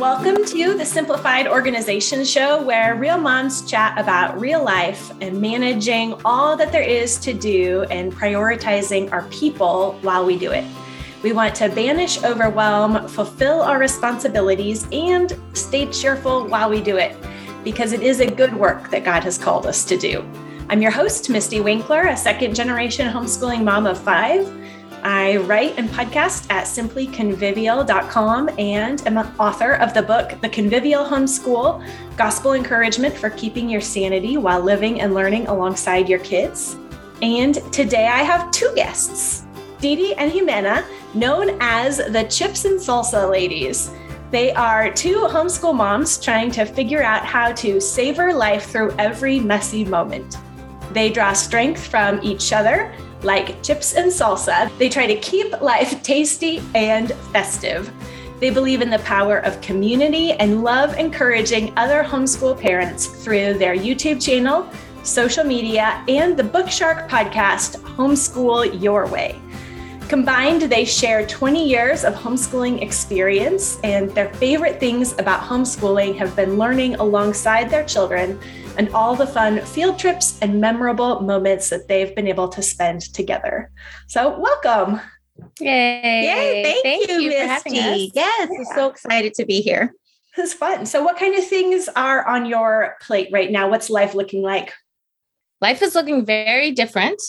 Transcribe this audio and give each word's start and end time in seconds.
Welcome 0.00 0.46
to 0.46 0.78
the 0.78 0.86
Simplified 0.86 1.46
Organization 1.46 2.24
Show, 2.24 2.62
where 2.62 2.94
real 2.94 3.18
moms 3.18 3.70
chat 3.70 3.98
about 3.98 4.40
real 4.40 4.64
life 4.64 5.12
and 5.20 5.38
managing 5.38 6.14
all 6.24 6.56
that 6.56 6.72
there 6.72 6.80
is 6.80 7.18
to 7.18 7.34
do 7.34 7.82
and 7.90 8.10
prioritizing 8.10 9.12
our 9.12 9.24
people 9.24 9.98
while 10.00 10.24
we 10.24 10.38
do 10.38 10.52
it. 10.52 10.64
We 11.22 11.32
want 11.32 11.54
to 11.56 11.68
banish 11.68 12.24
overwhelm, 12.24 13.08
fulfill 13.08 13.60
our 13.60 13.78
responsibilities, 13.78 14.88
and 14.90 15.38
stay 15.52 15.84
cheerful 15.84 16.46
while 16.46 16.70
we 16.70 16.80
do 16.80 16.96
it 16.96 17.14
because 17.62 17.92
it 17.92 18.00
is 18.00 18.20
a 18.20 18.26
good 18.26 18.56
work 18.56 18.90
that 18.92 19.04
God 19.04 19.22
has 19.24 19.36
called 19.36 19.66
us 19.66 19.84
to 19.84 19.98
do. 19.98 20.26
I'm 20.70 20.80
your 20.80 20.92
host, 20.92 21.28
Mystie 21.28 21.62
Winkler, 21.62 22.06
a 22.06 22.16
second 22.16 22.54
generation 22.54 23.12
homeschooling 23.12 23.64
mom 23.64 23.86
of 23.86 24.00
five. 24.00 24.48
I 25.02 25.38
write 25.38 25.78
and 25.78 25.88
podcast 25.88 26.50
at 26.50 26.66
simplyconvivial.com 26.66 28.50
and 28.58 29.06
am 29.06 29.18
an 29.18 29.26
author 29.38 29.72
of 29.74 29.94
the 29.94 30.02
book, 30.02 30.40
The 30.40 30.48
Convivial 30.48 31.04
Homeschool 31.04 31.86
Gospel 32.16 32.52
Encouragement 32.52 33.16
for 33.16 33.30
Keeping 33.30 33.68
Your 33.68 33.80
Sanity 33.80 34.36
While 34.36 34.60
Living 34.60 35.00
and 35.00 35.14
Learning 35.14 35.46
Alongside 35.46 36.08
Your 36.08 36.18
Kids. 36.18 36.76
And 37.22 37.54
today 37.72 38.06
I 38.06 38.22
have 38.22 38.50
two 38.50 38.72
guests, 38.74 39.46
DeeDee 39.78 40.14
and 40.18 40.30
Ximena, 40.32 40.84
known 41.14 41.56
as 41.60 41.98
the 41.98 42.26
Chips 42.30 42.64
and 42.64 42.78
Salsa 42.78 43.30
Ladies. 43.30 43.90
They 44.30 44.52
are 44.52 44.92
two 44.92 45.26
homeschool 45.30 45.74
moms 45.74 46.18
trying 46.18 46.50
to 46.52 46.64
figure 46.64 47.02
out 47.02 47.24
how 47.24 47.52
to 47.52 47.80
savor 47.80 48.32
life 48.32 48.66
through 48.66 48.94
every 48.98 49.40
messy 49.40 49.84
moment. 49.84 50.36
They 50.92 51.10
draw 51.10 51.32
strength 51.32 51.86
from 51.86 52.20
each 52.22 52.52
other 52.52 52.92
like 53.22 53.62
chips 53.62 53.94
and 53.94 54.10
salsa. 54.10 54.70
They 54.78 54.88
try 54.88 55.06
to 55.06 55.16
keep 55.16 55.60
life 55.60 56.02
tasty 56.02 56.62
and 56.74 57.12
festive. 57.32 57.92
They 58.40 58.50
believe 58.50 58.80
in 58.80 58.88
the 58.88 58.98
power 59.00 59.38
of 59.38 59.60
community 59.60 60.32
and 60.32 60.64
love 60.64 60.98
encouraging 60.98 61.72
other 61.76 62.02
homeschool 62.02 62.58
parents 62.58 63.06
through 63.06 63.54
their 63.54 63.76
YouTube 63.76 64.24
channel, 64.24 64.66
social 65.02 65.44
media, 65.44 66.02
and 66.08 66.36
the 66.36 66.42
Bookshark 66.42 67.08
podcast, 67.08 67.80
Homeschool 67.96 68.80
Your 68.80 69.06
Way. 69.06 69.40
Combined, 70.10 70.62
they 70.62 70.84
share 70.84 71.24
20 71.24 71.68
years 71.68 72.02
of 72.02 72.14
homeschooling 72.14 72.82
experience, 72.82 73.78
and 73.84 74.10
their 74.10 74.34
favorite 74.34 74.80
things 74.80 75.12
about 75.20 75.40
homeschooling 75.40 76.16
have 76.18 76.34
been 76.34 76.58
learning 76.58 76.96
alongside 76.96 77.70
their 77.70 77.84
children 77.84 78.36
and 78.76 78.88
all 78.88 79.14
the 79.14 79.24
fun 79.24 79.60
field 79.60 80.00
trips 80.00 80.36
and 80.42 80.60
memorable 80.60 81.20
moments 81.20 81.70
that 81.70 81.86
they've 81.86 82.12
been 82.16 82.26
able 82.26 82.48
to 82.48 82.60
spend 82.60 83.02
together. 83.14 83.70
So, 84.08 84.36
welcome. 84.36 85.00
Yay. 85.60 86.24
Yay. 86.24 86.62
Thank, 86.64 86.82
thank 86.82 87.08
you, 87.08 87.20
you 87.20 87.30
Mystie. 87.30 88.10
Yes, 88.12 88.48
yeah. 88.50 88.56
I'm 88.58 88.64
so 88.74 88.88
excited 88.88 89.32
to 89.34 89.44
be 89.44 89.60
here. 89.60 89.94
This 90.36 90.48
is 90.50 90.54
fun. 90.54 90.86
So, 90.86 91.04
what 91.04 91.18
kind 91.18 91.36
of 91.36 91.46
things 91.46 91.88
are 91.94 92.26
on 92.26 92.46
your 92.46 92.96
plate 93.00 93.28
right 93.30 93.52
now? 93.52 93.70
What's 93.70 93.88
life 93.88 94.16
looking 94.16 94.42
like? 94.42 94.72
Life 95.60 95.82
is 95.82 95.94
looking 95.94 96.26
very 96.26 96.72
different 96.72 97.22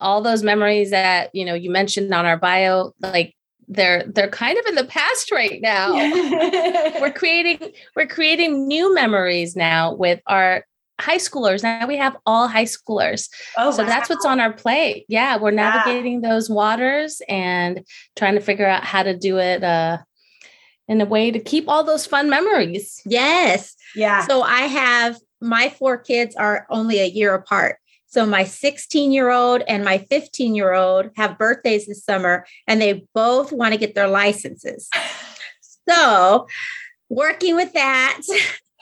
all 0.00 0.22
those 0.22 0.42
memories 0.42 0.90
that 0.90 1.30
you 1.34 1.44
know 1.44 1.54
you 1.54 1.70
mentioned 1.70 2.12
on 2.12 2.26
our 2.26 2.36
bio 2.36 2.92
like 3.00 3.34
they're 3.68 4.04
they're 4.06 4.30
kind 4.30 4.58
of 4.58 4.66
in 4.66 4.74
the 4.74 4.84
past 4.84 5.30
right 5.30 5.60
now. 5.60 5.92
We're 7.00 7.12
creating 7.12 7.72
we're 7.94 8.06
creating 8.06 8.66
new 8.66 8.94
memories 8.94 9.54
now 9.54 9.94
with 9.94 10.20
our 10.26 10.64
high 11.00 11.18
schoolers. 11.18 11.62
Now 11.62 11.86
we 11.86 11.96
have 11.96 12.16
all 12.26 12.48
high 12.48 12.64
schoolers. 12.64 13.28
Oh 13.56 13.70
so 13.70 13.82
wow. 13.82 13.88
that's 13.88 14.08
what's 14.08 14.24
on 14.24 14.40
our 14.40 14.52
plate. 14.52 15.04
Yeah 15.08 15.36
we're 15.36 15.50
navigating 15.50 16.22
yeah. 16.22 16.30
those 16.30 16.48
waters 16.48 17.20
and 17.28 17.84
trying 18.16 18.34
to 18.34 18.40
figure 18.40 18.66
out 18.66 18.84
how 18.84 19.02
to 19.02 19.16
do 19.16 19.38
it 19.38 19.62
uh 19.62 19.98
in 20.88 21.02
a 21.02 21.04
way 21.04 21.30
to 21.30 21.38
keep 21.38 21.68
all 21.68 21.84
those 21.84 22.06
fun 22.06 22.30
memories. 22.30 23.02
Yes. 23.04 23.76
Yeah. 23.94 24.26
So 24.26 24.42
i 24.42 24.62
have 24.62 25.18
my 25.40 25.68
four 25.68 25.98
kids 25.98 26.34
are 26.34 26.66
only 26.70 26.98
a 26.98 27.06
year 27.06 27.34
apart 27.34 27.78
so 28.08 28.24
my 28.24 28.44
16 28.44 29.12
year 29.12 29.30
old 29.30 29.62
and 29.68 29.84
my 29.84 29.98
15 29.98 30.54
year 30.54 30.72
old 30.72 31.10
have 31.16 31.38
birthdays 31.38 31.86
this 31.86 32.04
summer 32.04 32.46
and 32.66 32.80
they 32.80 33.04
both 33.14 33.52
want 33.52 33.74
to 33.74 33.78
get 33.78 33.94
their 33.94 34.08
licenses. 34.08 34.88
So 35.90 36.46
working 37.08 37.56
with 37.56 37.72
that. 37.72 38.20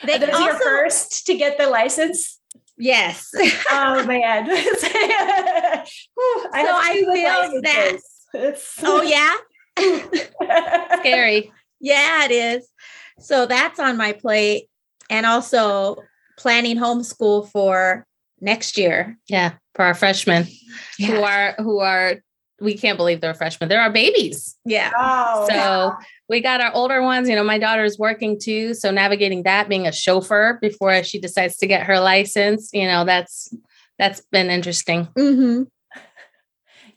They 0.04 0.18
That's 0.18 0.34
also, 0.34 0.44
your 0.44 0.58
first 0.58 1.24
to 1.26 1.34
get 1.34 1.56
the 1.56 1.68
license? 1.68 2.40
Yes. 2.76 3.30
oh 3.70 4.04
man. 4.04 4.46
Whew, 4.46 4.66
I 6.52 6.64
so 6.64 6.70
I 6.72 6.92
feel 7.14 7.62
that. 7.62 7.98
oh 8.82 9.02
yeah. 9.78 10.96
Scary. 10.98 11.52
Yeah, 11.80 12.24
it 12.24 12.32
is. 12.32 12.68
So 13.20 13.46
that's 13.46 13.78
on 13.78 13.96
my 13.96 14.12
plate. 14.12 14.68
And 15.08 15.24
also 15.24 15.98
planning 16.36 16.76
homeschool 16.76 17.48
for 17.52 18.04
next 18.40 18.78
year. 18.78 19.16
Yeah, 19.28 19.54
for 19.74 19.84
our 19.84 19.94
freshmen 19.94 20.46
yeah. 20.98 21.06
who 21.08 21.22
are 21.22 21.54
who 21.58 21.78
are 21.80 22.16
we 22.60 22.76
can't 22.76 22.96
believe 22.96 23.20
they're 23.20 23.34
freshmen. 23.34 23.68
They're 23.68 23.80
our 23.80 23.92
babies. 23.92 24.56
Yeah. 24.64 24.90
Oh, 24.96 25.46
so 25.48 25.54
yeah. 25.54 25.94
we 26.28 26.40
got 26.40 26.60
our 26.60 26.72
older 26.72 27.02
ones. 27.02 27.28
You 27.28 27.36
know, 27.36 27.44
my 27.44 27.58
daughter's 27.58 27.98
working 27.98 28.38
too. 28.40 28.72
So 28.74 28.90
navigating 28.90 29.42
that, 29.42 29.68
being 29.68 29.86
a 29.86 29.92
chauffeur 29.92 30.58
before 30.60 31.02
she 31.02 31.20
decides 31.20 31.58
to 31.58 31.66
get 31.66 31.86
her 31.86 32.00
license, 32.00 32.70
you 32.72 32.86
know, 32.86 33.04
that's 33.04 33.54
that's 33.98 34.22
been 34.32 34.50
interesting. 34.50 35.06
Mm-hmm. 35.16 35.62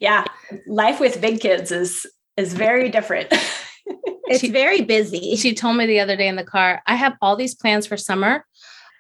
Yeah. 0.02 0.24
Life 0.66 1.02
with 1.02 1.20
big 1.20 1.42
kids 1.42 1.74
is 1.74 2.06
is 2.38 2.54
very 2.54 2.88
different. 2.88 3.28
it's 4.30 4.40
she, 4.40 4.50
very 4.50 4.80
busy. 4.80 5.36
She 5.36 5.54
told 5.54 5.76
me 5.76 5.88
the 5.88 6.00
other 6.00 6.16
day 6.16 6.30
in 6.30 6.38
the 6.38 6.44
car, 6.46 6.82
I 6.88 6.96
have 6.96 7.18
all 7.22 7.36
these 7.36 7.54
plans 7.54 7.86
for 7.86 7.98
summer, 7.98 8.46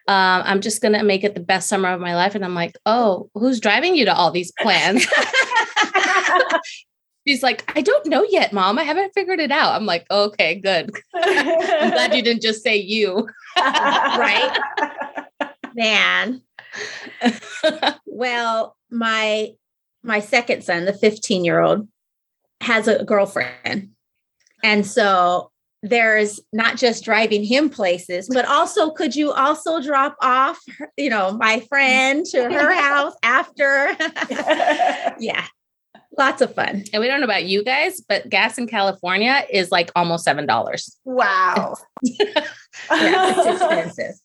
um, 0.07 0.43
I'm 0.45 0.61
just 0.61 0.81
going 0.81 0.93
to 0.93 1.03
make 1.03 1.23
it 1.23 1.35
the 1.35 1.39
best 1.39 1.69
summer 1.69 1.89
of 1.89 2.01
my 2.01 2.15
life. 2.15 2.35
And 2.35 2.43
I'm 2.43 2.55
like, 2.55 2.75
oh, 2.85 3.29
who's 3.35 3.59
driving 3.59 3.95
you 3.95 4.05
to 4.05 4.15
all 4.15 4.31
these 4.31 4.51
plans? 4.59 5.05
She's 7.27 7.43
like, 7.43 7.71
I 7.75 7.81
don't 7.81 8.07
know 8.07 8.23
yet, 8.23 8.53
mom. 8.53 8.79
I 8.79 8.83
haven't 8.83 9.13
figured 9.13 9.39
it 9.39 9.51
out. 9.51 9.75
I'm 9.75 9.85
like, 9.85 10.05
okay, 10.09 10.55
good. 10.55 10.89
I'm 11.13 11.91
glad 11.91 12.15
you 12.15 12.23
didn't 12.23 12.41
just 12.41 12.63
say 12.63 12.77
you. 12.77 13.27
right? 13.57 14.57
Man. 15.75 16.41
well, 18.07 18.75
my 18.89 19.49
my 20.01 20.19
second 20.21 20.63
son, 20.63 20.85
the 20.85 20.93
15 20.93 21.45
year 21.45 21.59
old, 21.59 21.87
has 22.61 22.87
a 22.87 23.03
girlfriend. 23.03 23.89
And 24.63 24.85
so 24.85 25.48
there's 25.81 26.39
not 26.51 26.77
just 26.77 27.03
driving 27.03 27.43
him 27.43 27.69
places, 27.69 28.29
but 28.31 28.45
also 28.45 28.91
could 28.91 29.15
you 29.15 29.31
also 29.31 29.81
drop 29.81 30.15
off, 30.21 30.59
you 30.97 31.09
know, 31.09 31.31
my 31.31 31.61
friend 31.61 32.25
to 32.27 32.43
her 32.43 32.73
house 32.81 33.13
after? 33.23 33.95
yeah. 35.19 35.45
Lots 36.17 36.41
of 36.41 36.53
fun. 36.53 36.83
And 36.91 36.99
we 36.99 37.07
don't 37.07 37.21
know 37.21 37.25
about 37.25 37.45
you 37.45 37.63
guys, 37.63 38.01
but 38.01 38.27
gas 38.29 38.57
in 38.57 38.67
California 38.67 39.45
is 39.49 39.71
like 39.71 39.89
almost 39.95 40.25
seven 40.25 40.45
dollars. 40.45 40.97
Wow. 41.05 41.75
yeah, 42.03 42.43
it's 42.89 43.47
expensive. 43.47 44.15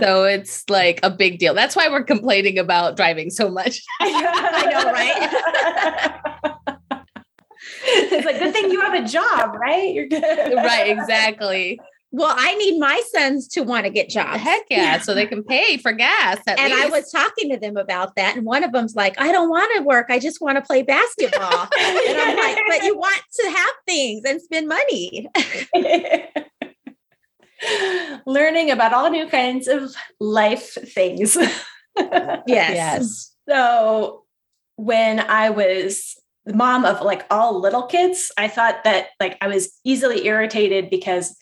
So 0.00 0.24
it's 0.24 0.68
like 0.70 1.00
a 1.02 1.10
big 1.10 1.38
deal. 1.38 1.52
That's 1.52 1.76
why 1.76 1.88
we're 1.88 2.04
complaining 2.04 2.58
about 2.58 2.96
driving 2.96 3.28
so 3.28 3.50
much. 3.50 3.82
I 4.00 4.66
know, 4.70 4.92
right? 4.92 6.51
It's 7.84 8.26
like 8.26 8.38
good 8.38 8.52
thing 8.52 8.70
you 8.70 8.80
have 8.80 8.94
a 8.94 9.06
job, 9.06 9.54
right? 9.54 9.92
You're 9.92 10.06
good. 10.06 10.22
right, 10.22 10.88
exactly. 10.88 11.80
Well, 12.14 12.34
I 12.36 12.54
need 12.56 12.78
my 12.78 13.02
sons 13.10 13.48
to 13.48 13.62
want 13.62 13.86
to 13.86 13.90
get 13.90 14.10
jobs. 14.10 14.42
Heck 14.42 14.64
yeah, 14.68 14.82
yeah. 14.82 14.98
so 14.98 15.14
they 15.14 15.24
can 15.24 15.42
pay 15.42 15.78
for 15.78 15.92
gas. 15.92 16.38
and 16.46 16.60
least. 16.60 16.84
I 16.84 16.88
was 16.90 17.10
talking 17.10 17.50
to 17.50 17.58
them 17.58 17.78
about 17.78 18.16
that, 18.16 18.36
and 18.36 18.44
one 18.44 18.64
of 18.64 18.72
them's 18.72 18.94
like, 18.94 19.18
"I 19.18 19.32
don't 19.32 19.48
want 19.48 19.74
to 19.76 19.82
work. 19.82 20.06
I 20.10 20.18
just 20.18 20.38
want 20.40 20.56
to 20.56 20.62
play 20.62 20.82
basketball." 20.82 21.68
and 21.78 22.20
I'm 22.20 22.36
like, 22.36 22.58
"But 22.68 22.84
you 22.84 22.98
want 22.98 23.22
to 23.40 23.48
have 23.48 23.70
things 23.86 24.24
and 24.26 24.42
spend 24.42 24.68
money." 24.68 25.28
Learning 28.26 28.70
about 28.70 28.92
all 28.92 29.08
new 29.08 29.26
kinds 29.26 29.66
of 29.66 29.94
life 30.20 30.74
things. 30.74 31.38
yes. 31.96 32.42
Yes. 32.46 33.34
So 33.48 34.24
when 34.76 35.20
I 35.20 35.50
was 35.50 36.14
the 36.14 36.21
mom 36.46 36.84
of 36.84 37.02
like 37.02 37.24
all 37.30 37.60
little 37.60 37.84
kids, 37.84 38.32
I 38.36 38.48
thought 38.48 38.84
that 38.84 39.08
like 39.20 39.38
I 39.40 39.48
was 39.48 39.72
easily 39.84 40.26
irritated 40.26 40.90
because 40.90 41.36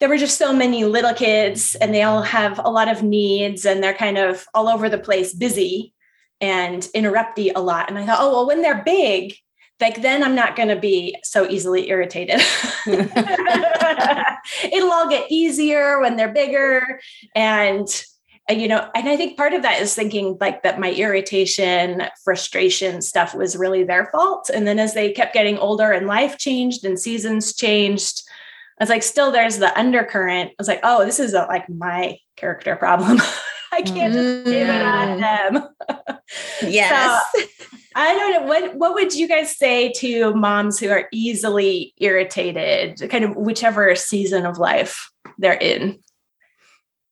there 0.00 0.08
were 0.08 0.16
just 0.16 0.38
so 0.38 0.52
many 0.52 0.84
little 0.84 1.14
kids 1.14 1.74
and 1.74 1.92
they 1.92 2.02
all 2.02 2.22
have 2.22 2.60
a 2.60 2.70
lot 2.70 2.88
of 2.88 3.02
needs 3.02 3.64
and 3.64 3.82
they're 3.82 3.94
kind 3.94 4.16
of 4.16 4.46
all 4.54 4.68
over 4.68 4.88
the 4.88 4.98
place 4.98 5.34
busy 5.34 5.92
and 6.40 6.82
interrupty 6.94 7.50
a 7.54 7.60
lot. 7.60 7.88
And 7.88 7.98
I 7.98 8.06
thought, 8.06 8.18
oh, 8.20 8.30
well, 8.30 8.46
when 8.46 8.62
they're 8.62 8.84
big, 8.84 9.34
like 9.80 10.02
then 10.02 10.22
I'm 10.22 10.34
not 10.34 10.56
going 10.56 10.68
to 10.68 10.76
be 10.76 11.16
so 11.24 11.48
easily 11.48 11.88
irritated. 11.88 12.40
It'll 12.86 13.08
all 14.92 15.08
get 15.08 15.30
easier 15.30 16.00
when 16.00 16.16
they're 16.16 16.32
bigger. 16.32 17.00
And 17.34 17.88
Uh, 18.50 18.54
you 18.54 18.68
know, 18.68 18.88
and 18.94 19.08
I 19.08 19.16
think 19.16 19.36
part 19.36 19.52
of 19.52 19.62
that 19.62 19.80
is 19.80 19.94
thinking 19.94 20.36
like 20.40 20.62
that 20.62 20.80
my 20.80 20.92
irritation, 20.92 22.02
frustration 22.24 23.02
stuff 23.02 23.34
was 23.34 23.56
really 23.56 23.84
their 23.84 24.06
fault. 24.06 24.50
And 24.52 24.66
then 24.66 24.78
as 24.78 24.94
they 24.94 25.12
kept 25.12 25.34
getting 25.34 25.58
older 25.58 25.92
and 25.92 26.06
life 26.06 26.38
changed 26.38 26.84
and 26.84 26.98
seasons 26.98 27.54
changed, 27.54 28.22
I 28.78 28.84
was 28.84 28.90
like, 28.90 29.02
still 29.02 29.32
there's 29.32 29.58
the 29.58 29.76
undercurrent. 29.78 30.50
I 30.50 30.54
was 30.58 30.68
like, 30.68 30.80
oh, 30.82 31.04
this 31.04 31.18
is 31.18 31.34
a, 31.34 31.42
like 31.42 31.68
my 31.68 32.18
character 32.36 32.76
problem. 32.76 33.20
I 33.72 33.82
can't 33.82 34.14
just 34.14 34.44
blame 34.44 34.66
it 34.66 34.82
on 34.82 35.18
mm. 35.18 35.20
them. 35.20 36.16
Yes. 36.62 37.24
So, 37.32 37.40
I 37.94 38.14
don't 38.14 38.32
know 38.32 38.42
what 38.42 38.74
what 38.74 38.94
would 38.94 39.14
you 39.14 39.26
guys 39.26 39.56
say 39.56 39.92
to 39.92 40.34
moms 40.34 40.78
who 40.78 40.90
are 40.90 41.08
easily 41.10 41.94
irritated, 41.96 43.00
kind 43.10 43.24
of 43.24 43.34
whichever 43.34 43.94
season 43.94 44.44
of 44.44 44.58
life 44.58 45.10
they're 45.38 45.54
in. 45.54 45.98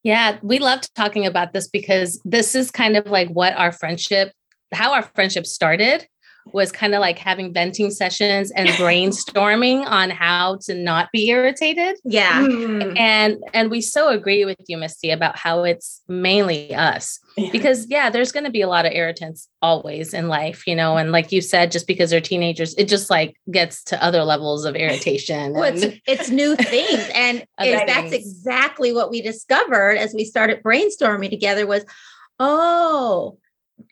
Yeah, 0.06 0.38
we 0.40 0.60
loved 0.60 0.94
talking 0.94 1.26
about 1.26 1.52
this 1.52 1.66
because 1.66 2.20
this 2.24 2.54
is 2.54 2.70
kind 2.70 2.96
of 2.96 3.06
like 3.06 3.28
what 3.30 3.54
our 3.56 3.72
friendship, 3.72 4.30
how 4.72 4.92
our 4.92 5.02
friendship 5.02 5.46
started 5.46 6.06
was 6.52 6.70
kind 6.70 6.94
of 6.94 7.00
like 7.00 7.18
having 7.18 7.52
venting 7.52 7.90
sessions 7.90 8.50
and 8.52 8.68
brainstorming 8.70 9.84
on 9.86 10.10
how 10.10 10.58
to 10.62 10.74
not 10.74 11.10
be 11.12 11.28
irritated. 11.28 11.96
Yeah. 12.04 12.40
Mm. 12.42 12.98
And 12.98 13.38
and 13.52 13.70
we 13.70 13.80
so 13.80 14.08
agree 14.08 14.44
with 14.44 14.56
you, 14.68 14.76
Mystie, 14.76 15.12
about 15.12 15.36
how 15.36 15.64
it's 15.64 16.02
mainly 16.08 16.74
us. 16.74 17.18
Yeah. 17.36 17.50
Because 17.50 17.86
yeah, 17.88 18.10
there's 18.10 18.32
going 18.32 18.44
to 18.44 18.50
be 18.50 18.62
a 18.62 18.68
lot 18.68 18.86
of 18.86 18.92
irritants 18.92 19.48
always 19.60 20.14
in 20.14 20.28
life, 20.28 20.66
you 20.66 20.74
know, 20.76 20.96
and 20.96 21.12
like 21.12 21.32
you 21.32 21.40
said, 21.40 21.70
just 21.72 21.86
because 21.86 22.10
they're 22.10 22.20
teenagers, 22.20 22.74
it 22.74 22.88
just 22.88 23.10
like 23.10 23.36
gets 23.50 23.82
to 23.84 24.02
other 24.02 24.22
levels 24.22 24.64
of 24.64 24.76
irritation. 24.76 25.52
Well, 25.52 25.74
it's, 25.76 25.98
it's 26.06 26.30
new 26.30 26.56
things. 26.56 27.10
And 27.14 27.44
it- 27.58 27.86
that's 27.86 28.12
exactly 28.12 28.92
what 28.92 29.10
we 29.10 29.20
discovered 29.20 29.98
as 29.98 30.14
we 30.14 30.24
started 30.24 30.62
brainstorming 30.62 31.30
together 31.30 31.66
was, 31.66 31.84
oh, 32.38 33.38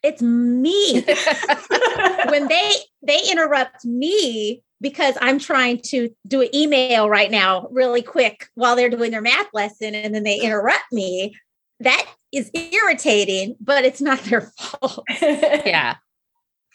it's 0.03 0.23
me. 0.23 1.03
when 2.29 2.49
they 2.49 2.73
they 3.03 3.21
interrupt 3.31 3.85
me 3.85 4.63
because 4.81 5.17
I'm 5.21 5.39
trying 5.39 5.81
to 5.87 6.11
do 6.27 6.43
an 6.43 6.55
email 6.55 7.09
right 7.09 7.31
now 7.31 7.69
really 7.71 8.03
quick 8.03 8.49
while 8.55 8.77
they're 8.77 8.91
doing 8.91 9.11
their 9.11 9.23
math 9.23 9.49
lesson 9.55 9.95
and 9.95 10.15
then 10.15 10.25
they 10.25 10.39
interrupt 10.41 10.93
me, 10.93 11.35
that 11.81 12.07
is 12.33 12.51
irritating, 12.55 13.57
but 13.61 13.85
it's 13.85 14.01
not 14.01 14.21
their 14.25 14.53
fault. 14.59 15.05
yeah. 15.23 15.97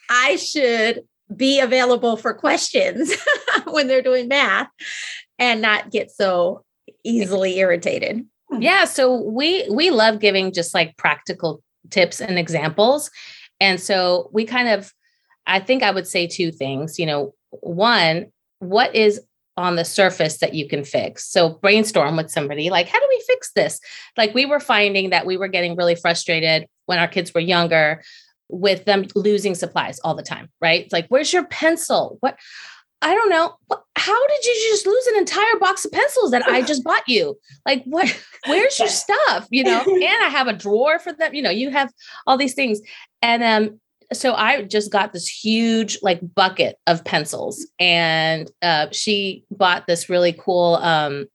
I 0.08 0.36
should 0.36 1.02
be 1.34 1.60
available 1.60 2.16
for 2.16 2.34
questions 2.34 3.14
when 3.66 3.86
they're 3.86 4.02
doing 4.02 4.26
math 4.26 4.68
and 5.38 5.62
not 5.62 5.90
get 5.90 6.10
so 6.10 6.64
easily 7.04 7.58
irritated. 7.58 8.26
yeah 8.58 8.84
so 8.84 9.22
we 9.22 9.68
we 9.70 9.90
love 9.90 10.18
giving 10.18 10.52
just 10.52 10.74
like 10.74 10.96
practical 10.96 11.62
tips 11.88 12.20
and 12.20 12.38
examples. 12.38 13.10
And 13.60 13.80
so 13.80 14.30
we 14.32 14.44
kind 14.44 14.68
of 14.68 14.92
i 15.46 15.58
think 15.58 15.82
i 15.82 15.90
would 15.90 16.06
say 16.06 16.26
two 16.26 16.52
things 16.52 16.98
you 16.98 17.06
know 17.06 17.32
one 17.48 18.26
what 18.58 18.94
is 18.94 19.18
on 19.56 19.76
the 19.76 19.84
surface 19.84 20.38
that 20.38 20.54
you 20.54 20.68
can 20.68 20.84
fix? 20.84 21.28
So 21.28 21.50
brainstorm 21.50 22.16
with 22.16 22.30
somebody 22.30 22.70
like 22.70 22.88
how 22.88 22.98
do 22.98 23.06
we 23.08 23.22
fix 23.26 23.52
this? 23.52 23.80
Like 24.16 24.34
we 24.34 24.46
were 24.46 24.60
finding 24.60 25.10
that 25.10 25.26
we 25.26 25.36
were 25.36 25.48
getting 25.48 25.76
really 25.76 25.94
frustrated 25.94 26.66
when 26.86 26.98
our 26.98 27.08
kids 27.08 27.34
were 27.34 27.40
younger 27.40 28.02
with 28.48 28.84
them 28.84 29.06
losing 29.14 29.54
supplies 29.54 30.00
all 30.00 30.14
the 30.14 30.22
time 30.22 30.48
right? 30.60 30.84
It's 30.84 30.92
like 30.92 31.06
where's 31.08 31.32
your 31.32 31.44
pencil? 31.46 32.16
What 32.20 32.38
I 33.02 33.14
don't 33.14 33.30
know. 33.30 33.54
How 33.96 34.26
did 34.28 34.44
you 34.44 34.54
just 34.70 34.86
lose 34.86 35.06
an 35.06 35.16
entire 35.16 35.58
box 35.58 35.84
of 35.84 35.92
pencils 35.92 36.32
that 36.32 36.46
I 36.46 36.62
just 36.66 36.84
bought 36.84 37.08
you? 37.08 37.38
Like, 37.64 37.82
what? 37.84 38.08
Where's 38.46 38.78
your 38.78 38.88
stuff? 38.88 39.46
You 39.50 39.64
know, 39.64 39.80
and 39.86 40.24
I 40.24 40.28
have 40.28 40.48
a 40.48 40.52
drawer 40.52 40.98
for 40.98 41.12
them. 41.12 41.34
You 41.34 41.42
know, 41.42 41.50
you 41.50 41.70
have 41.70 41.90
all 42.26 42.36
these 42.36 42.54
things, 42.54 42.80
and 43.22 43.42
um, 43.42 43.80
so 44.12 44.34
I 44.34 44.62
just 44.62 44.92
got 44.92 45.12
this 45.12 45.28
huge 45.28 45.98
like 46.02 46.20
bucket 46.34 46.76
of 46.86 47.04
pencils, 47.04 47.66
and 47.78 48.50
uh, 48.60 48.88
she 48.92 49.44
bought 49.50 49.86
this 49.86 50.08
really 50.08 50.32
cool 50.32 50.76
um 50.76 51.26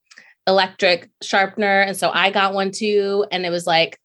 electric 0.47 1.09
sharpener, 1.23 1.81
and 1.81 1.97
so 1.97 2.11
I 2.13 2.29
got 2.29 2.53
one 2.53 2.71
too, 2.71 3.25
and 3.31 3.43
it 3.45 3.49
was 3.49 3.65
like, 3.65 3.97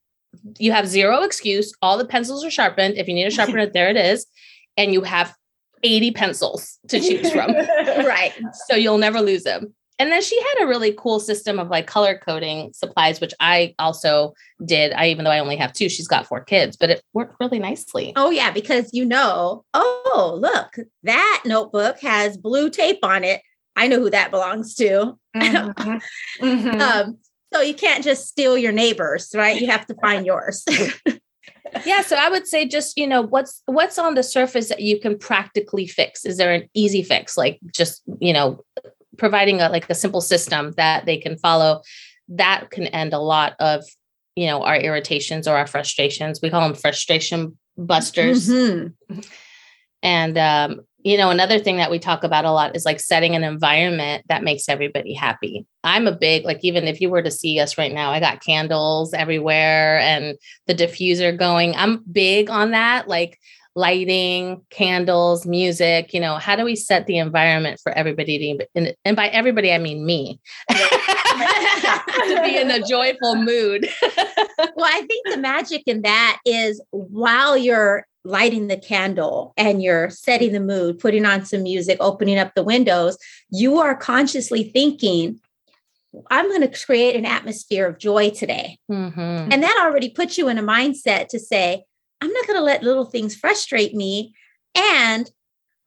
you 0.58 0.72
have 0.72 0.86
zero 0.86 1.22
excuse. 1.24 1.74
All 1.82 1.98
the 1.98 2.06
pencils 2.06 2.42
are 2.42 2.50
sharpened. 2.50 2.96
If 2.96 3.06
you 3.06 3.14
need 3.14 3.26
a 3.26 3.30
sharpener, 3.30 3.66
there 3.66 3.90
it 3.90 3.96
is, 3.96 4.26
and 4.78 4.94
you 4.94 5.02
have 5.02 5.34
80 5.82 6.10
pencils 6.12 6.78
to 6.88 7.00
choose 7.00 7.30
from. 7.32 7.52
Right. 8.10 8.32
so 8.66 8.76
you'll 8.76 8.98
never 8.98 9.20
lose 9.20 9.42
them. 9.44 9.74
And 9.98 10.10
then 10.10 10.22
she 10.22 10.40
had 10.40 10.64
a 10.64 10.66
really 10.66 10.94
cool 10.96 11.20
system 11.20 11.58
of 11.58 11.68
like 11.68 11.86
color 11.86 12.18
coding 12.24 12.72
supplies, 12.72 13.20
which 13.20 13.34
I 13.38 13.74
also 13.78 14.32
did. 14.64 14.92
I 14.92 15.08
even 15.08 15.26
though 15.26 15.30
I 15.30 15.40
only 15.40 15.56
have 15.56 15.74
two, 15.74 15.90
she's 15.90 16.08
got 16.08 16.26
four 16.26 16.40
kids, 16.42 16.76
but 16.76 16.88
it 16.88 17.02
worked 17.12 17.36
really 17.38 17.58
nicely. 17.58 18.14
Oh, 18.16 18.30
yeah, 18.30 18.50
because 18.50 18.88
you 18.94 19.04
know, 19.04 19.64
oh, 19.74 20.38
look, 20.40 20.76
that 21.02 21.42
notebook 21.44 22.00
has 22.00 22.38
blue 22.38 22.70
tape 22.70 23.00
on 23.02 23.24
it. 23.24 23.42
I 23.76 23.88
know 23.88 23.98
who 24.00 24.08
that 24.10 24.30
belongs 24.30 24.74
to. 24.76 25.18
Mhm. 25.36 26.00
Mhm. 26.40 26.80
Um, 26.80 27.18
so 27.52 27.60
you 27.60 27.74
can't 27.74 28.02
just 28.02 28.26
steal 28.28 28.56
your 28.56 28.72
neighbors, 28.72 29.30
right? 29.34 29.60
You 29.60 29.66
have 29.66 29.84
to 29.86 29.94
find 30.00 30.24
yours. 30.24 30.64
Yeah, 31.84 32.02
so 32.02 32.16
I 32.16 32.28
would 32.28 32.46
say 32.46 32.66
just, 32.66 32.96
you 32.98 33.06
know, 33.06 33.22
what's 33.22 33.62
what's 33.66 33.98
on 33.98 34.14
the 34.14 34.22
surface 34.22 34.68
that 34.68 34.80
you 34.80 34.98
can 35.00 35.18
practically 35.18 35.86
fix? 35.86 36.24
Is 36.24 36.36
there 36.36 36.52
an 36.52 36.68
easy 36.74 37.02
fix 37.02 37.36
like 37.36 37.58
just, 37.74 38.02
you 38.20 38.32
know, 38.32 38.64
providing 39.16 39.60
a 39.60 39.68
like 39.68 39.88
a 39.90 39.94
simple 39.94 40.20
system 40.20 40.72
that 40.76 41.06
they 41.06 41.16
can 41.16 41.36
follow 41.36 41.82
that 42.30 42.70
can 42.70 42.86
end 42.86 43.12
a 43.12 43.18
lot 43.18 43.54
of, 43.58 43.84
you 44.36 44.46
know, 44.46 44.62
our 44.62 44.76
irritations 44.76 45.46
or 45.46 45.56
our 45.56 45.66
frustrations. 45.66 46.40
We 46.42 46.50
call 46.50 46.66
them 46.66 46.74
frustration 46.76 47.58
busters. 47.76 48.48
Mhm. 48.48 48.94
And 50.02 50.38
um, 50.38 50.80
you 51.02 51.16
know, 51.16 51.30
another 51.30 51.58
thing 51.58 51.76
that 51.78 51.90
we 51.90 51.98
talk 51.98 52.24
about 52.24 52.44
a 52.44 52.52
lot 52.52 52.76
is 52.76 52.84
like 52.84 53.00
setting 53.00 53.34
an 53.34 53.44
environment 53.44 54.24
that 54.28 54.42
makes 54.42 54.68
everybody 54.68 55.14
happy. 55.14 55.66
I'm 55.82 56.06
a 56.06 56.16
big 56.16 56.44
like 56.44 56.60
even 56.62 56.84
if 56.84 57.00
you 57.00 57.08
were 57.10 57.22
to 57.22 57.30
see 57.30 57.58
us 57.58 57.78
right 57.78 57.92
now, 57.92 58.10
I 58.10 58.20
got 58.20 58.44
candles 58.44 59.14
everywhere 59.14 59.98
and 60.00 60.36
the 60.66 60.74
diffuser 60.74 61.36
going. 61.36 61.74
I'm 61.74 62.02
big 62.10 62.50
on 62.50 62.72
that, 62.72 63.08
like 63.08 63.38
lighting, 63.76 64.62
candles, 64.70 65.46
music, 65.46 66.12
you 66.12 66.20
know, 66.20 66.36
how 66.36 66.56
do 66.56 66.64
we 66.64 66.76
set 66.76 67.06
the 67.06 67.18
environment 67.18 67.80
for 67.82 67.92
everybody 67.92 68.56
to 68.58 68.66
and, 68.74 68.94
and 69.04 69.16
by 69.16 69.28
everybody 69.28 69.72
I 69.72 69.78
mean 69.78 70.04
me. 70.04 70.40
to 72.28 72.42
be 72.44 72.56
in 72.56 72.70
a 72.70 72.82
joyful 72.86 73.36
mood. 73.36 73.88
well, 74.02 74.86
I 74.86 75.04
think 75.06 75.26
the 75.30 75.38
magic 75.38 75.82
in 75.86 76.02
that 76.02 76.38
is 76.44 76.80
while 76.90 77.56
you're 77.56 78.06
lighting 78.24 78.68
the 78.68 78.76
candle 78.76 79.52
and 79.56 79.82
you're 79.82 80.10
setting 80.10 80.52
the 80.52 80.60
mood, 80.60 80.98
putting 80.98 81.24
on 81.24 81.44
some 81.44 81.62
music, 81.62 81.96
opening 82.00 82.38
up 82.38 82.54
the 82.54 82.62
windows, 82.62 83.16
you 83.50 83.78
are 83.78 83.94
consciously 83.94 84.64
thinking, 84.64 85.40
I'm 86.30 86.48
going 86.48 86.68
to 86.68 86.84
create 86.84 87.16
an 87.16 87.24
atmosphere 87.24 87.86
of 87.86 87.98
joy 87.98 88.30
today. 88.30 88.78
Mhm. 88.90 89.52
And 89.52 89.62
that 89.62 89.78
already 89.80 90.10
puts 90.10 90.36
you 90.36 90.48
in 90.48 90.58
a 90.58 90.62
mindset 90.62 91.28
to 91.28 91.38
say, 91.38 91.84
I'm 92.20 92.32
not 92.32 92.46
going 92.46 92.58
to 92.58 92.64
let 92.64 92.82
little 92.82 93.06
things 93.06 93.34
frustrate 93.34 93.94
me. 93.94 94.34
And 94.74 95.30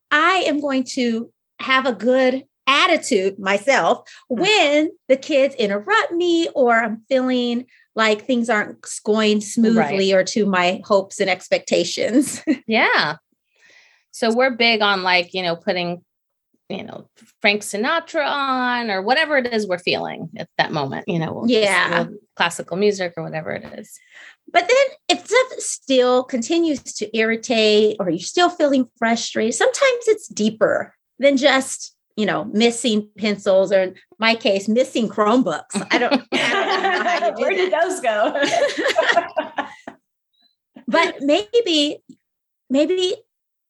I 0.10 0.44
am 0.48 0.60
going 0.60 0.86
to 0.96 1.32
have 1.60 1.86
a 1.86 1.94
good 1.94 2.44
attitude 2.68 3.40
myself 3.40 4.10
hmm. 4.30 4.42
when 4.42 4.92
the 5.08 5.18
kids 5.18 5.56
interrupt 5.56 6.12
me 6.12 6.50
or 6.56 6.74
I'm 6.74 7.04
feeling 7.08 7.66
like 7.96 8.26
things 8.26 8.50
aren't 8.50 8.86
going 9.04 9.42
smoothly 9.42 10.14
or 10.14 10.24
to 10.24 10.46
my 10.46 10.82
hopes 10.86 11.20
and 11.20 11.30
expectations. 11.30 12.44
Yeah. 12.68 13.18
So 14.12 14.34
we're 14.34 14.52
big 14.52 14.82
on 14.82 15.04
like, 15.04 15.34
you 15.34 15.42
know, 15.42 15.56
putting, 15.56 16.04
you 16.70 16.84
know, 16.84 17.10
Frank 17.42 17.62
Sinatra 17.62 18.26
on 18.26 18.90
or 18.90 19.02
whatever 19.02 19.38
it 19.38 19.52
is 19.52 19.68
we're 19.68 19.80
feeling 19.80 20.30
at 20.38 20.48
that 20.58 20.72
moment, 20.72 21.08
you 21.08 21.20
know, 21.20 21.42
just 21.48 21.62
Yeah. 21.62 22.06
classical 22.36 22.78
music 22.78 23.14
or 23.18 23.24
whatever 23.24 23.52
it 23.52 23.66
is. 23.78 24.00
But 24.52 24.68
then 24.68 25.18
if 25.18 25.26
stuff 25.26 25.60
still 25.60 26.24
continues 26.24 26.82
to 26.84 27.18
irritate 27.18 27.98
or 28.00 28.10
you're 28.10 28.20
still 28.20 28.50
feeling 28.50 28.88
frustrated, 28.98 29.56
sometimes 29.56 30.08
it's 30.08 30.28
deeper 30.28 30.96
than 31.20 31.38
just, 31.38 31.93
you 32.16 32.26
know, 32.26 32.46
missing 32.46 33.10
pencils 33.18 33.72
or 33.72 33.82
in 33.82 33.96
my 34.20 34.36
case, 34.36 34.68
missing 34.68 35.10
Chromebooks. 35.10 35.88
I 35.92 35.98
don't, 35.98 36.24
I 36.32 36.82
don't 36.82 36.94
know 36.94 37.10
how 37.10 37.28
you 37.28 37.36
do 37.36 37.42
Where 37.42 37.52
did 37.52 37.74
those 37.74 38.00
go? 38.00 38.44
But 40.88 41.22
maybe, 41.22 42.04
maybe 42.70 43.16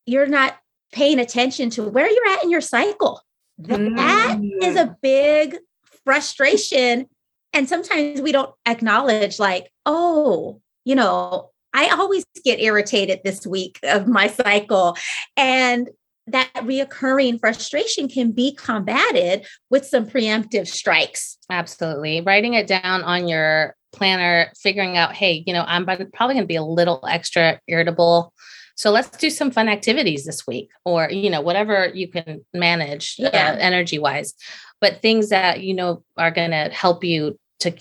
you're 0.05 0.27
not 0.27 0.57
paying 0.91 1.19
attention 1.19 1.69
to 1.71 1.83
where 1.83 2.09
you're 2.09 2.35
at 2.35 2.43
in 2.43 2.49
your 2.49 2.61
cycle. 2.61 3.21
That 3.59 4.39
is 4.61 4.75
a 4.75 4.87
mm. 4.87 4.95
big 5.01 5.57
frustration. 6.03 7.07
And 7.53 7.69
sometimes 7.69 8.19
we 8.21 8.31
don't 8.31 8.53
acknowledge, 8.65 9.39
like, 9.39 9.71
oh, 9.85 10.59
you 10.85 10.95
know, 10.95 11.51
I 11.73 11.89
always 11.89 12.25
get 12.43 12.59
irritated 12.59 13.21
this 13.23 13.45
week 13.47 13.79
of 13.83 14.07
my 14.07 14.27
cycle. 14.27 14.97
And 15.37 15.89
that 16.27 16.51
reoccurring 16.55 17.39
frustration 17.39 18.07
can 18.07 18.31
be 18.31 18.55
combated 18.55 19.45
with 19.69 19.85
some 19.85 20.07
preemptive 20.07 20.67
strikes. 20.67 21.37
Absolutely. 21.49 22.21
Writing 22.21 22.53
it 22.53 22.67
down 22.67 23.03
on 23.03 23.27
your 23.27 23.75
planner, 23.91 24.51
figuring 24.57 24.97
out, 24.97 25.13
hey, 25.13 25.43
you 25.45 25.53
know, 25.53 25.63
I'm 25.67 25.85
probably 25.85 26.35
going 26.35 26.37
to 26.37 26.45
be 26.45 26.55
a 26.55 26.63
little 26.63 27.03
extra 27.07 27.59
irritable 27.67 28.33
So 28.75 28.89
let's 28.91 29.15
do 29.17 29.29
some 29.29 29.51
fun 29.51 29.69
activities 29.69 30.25
this 30.25 30.47
week 30.47 30.69
or, 30.83 31.09
you 31.11 31.29
know, 31.29 31.41
whatever 31.41 31.91
you 31.93 32.07
can 32.09 32.43
manage 32.53 33.17
uh, 33.19 33.29
Yeah. 33.33 33.55
energy 33.59 33.99
wise, 33.99 34.33
but 34.81 35.01
things 35.01 35.29
that, 35.29 35.61
you 35.61 35.73
know, 35.73 36.03
are 36.17 36.31
going 36.31 36.51
to 36.51 36.69
help 36.69 37.03
you 37.03 37.37
to 37.59 37.73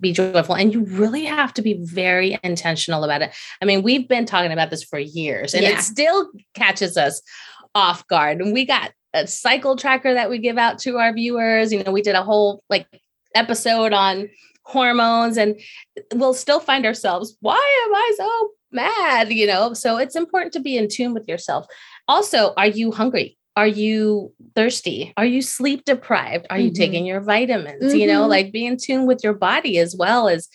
be 0.00 0.12
joyful. 0.12 0.54
And 0.54 0.74
you 0.74 0.84
really 0.84 1.24
have 1.24 1.54
to 1.54 1.62
be 1.62 1.78
very 1.80 2.38
intentional 2.42 3.04
about 3.04 3.22
it. 3.22 3.30
I 3.62 3.64
mean, 3.64 3.82
we've 3.82 4.06
been 4.08 4.26
talking 4.26 4.52
about 4.52 4.70
this 4.70 4.82
for 4.84 4.98
years 4.98 5.54
and 5.54 5.62
Yeah. 5.62 5.78
it 5.78 5.82
still 5.82 6.28
catches 6.54 6.96
us 6.96 7.22
off 7.74 8.06
guard. 8.08 8.40
And 8.40 8.52
we 8.52 8.64
got 8.64 8.92
a 9.14 9.26
cycle 9.26 9.76
tracker 9.76 10.14
that 10.14 10.30
we 10.30 10.38
give 10.38 10.58
out 10.58 10.78
to 10.80 10.98
our 10.98 11.12
viewers. 11.12 11.72
You 11.72 11.82
know, 11.82 11.92
we 11.92 12.02
did 12.02 12.14
a 12.14 12.22
whole 12.22 12.62
like 12.70 12.86
episode 13.34 13.92
on 13.92 14.28
hormones 14.64 15.36
and 15.36 15.58
we'll 16.14 16.34
still 16.34 16.60
find 16.60 16.86
ourselves, 16.86 17.36
why 17.40 17.86
am 17.86 17.94
I 17.94 18.12
so 18.16 18.50
mad? 18.72 19.32
You 19.32 19.46
know, 19.46 19.72
so 19.74 19.96
it's 19.96 20.16
important 20.16 20.52
to 20.52 20.60
be 20.60 20.76
in 20.76 20.88
tune 20.88 21.12
with 21.14 21.26
yourself. 21.28 21.66
Also, 22.06 22.52
are 22.56 22.68
you 22.68 22.92
hungry? 22.92 23.36
Are 23.56 23.66
you 23.66 24.32
thirsty? 24.54 25.12
Are 25.16 25.24
you 25.24 25.42
sleep 25.42 25.84
deprived? 25.84 26.46
Are 26.50 26.58
you 26.58 26.70
Mhm. 26.70 26.76
taking 26.76 27.06
your 27.06 27.20
vitamins? 27.20 27.92
You 27.94 28.06
know, 28.06 28.22
Mhm. 28.22 28.28
like 28.28 28.52
be 28.52 28.64
in 28.64 28.76
tune 28.76 29.06
with 29.06 29.24
your 29.24 29.34
body 29.34 29.78
as 29.78 29.96
well 29.96 30.28
as, 30.28 30.48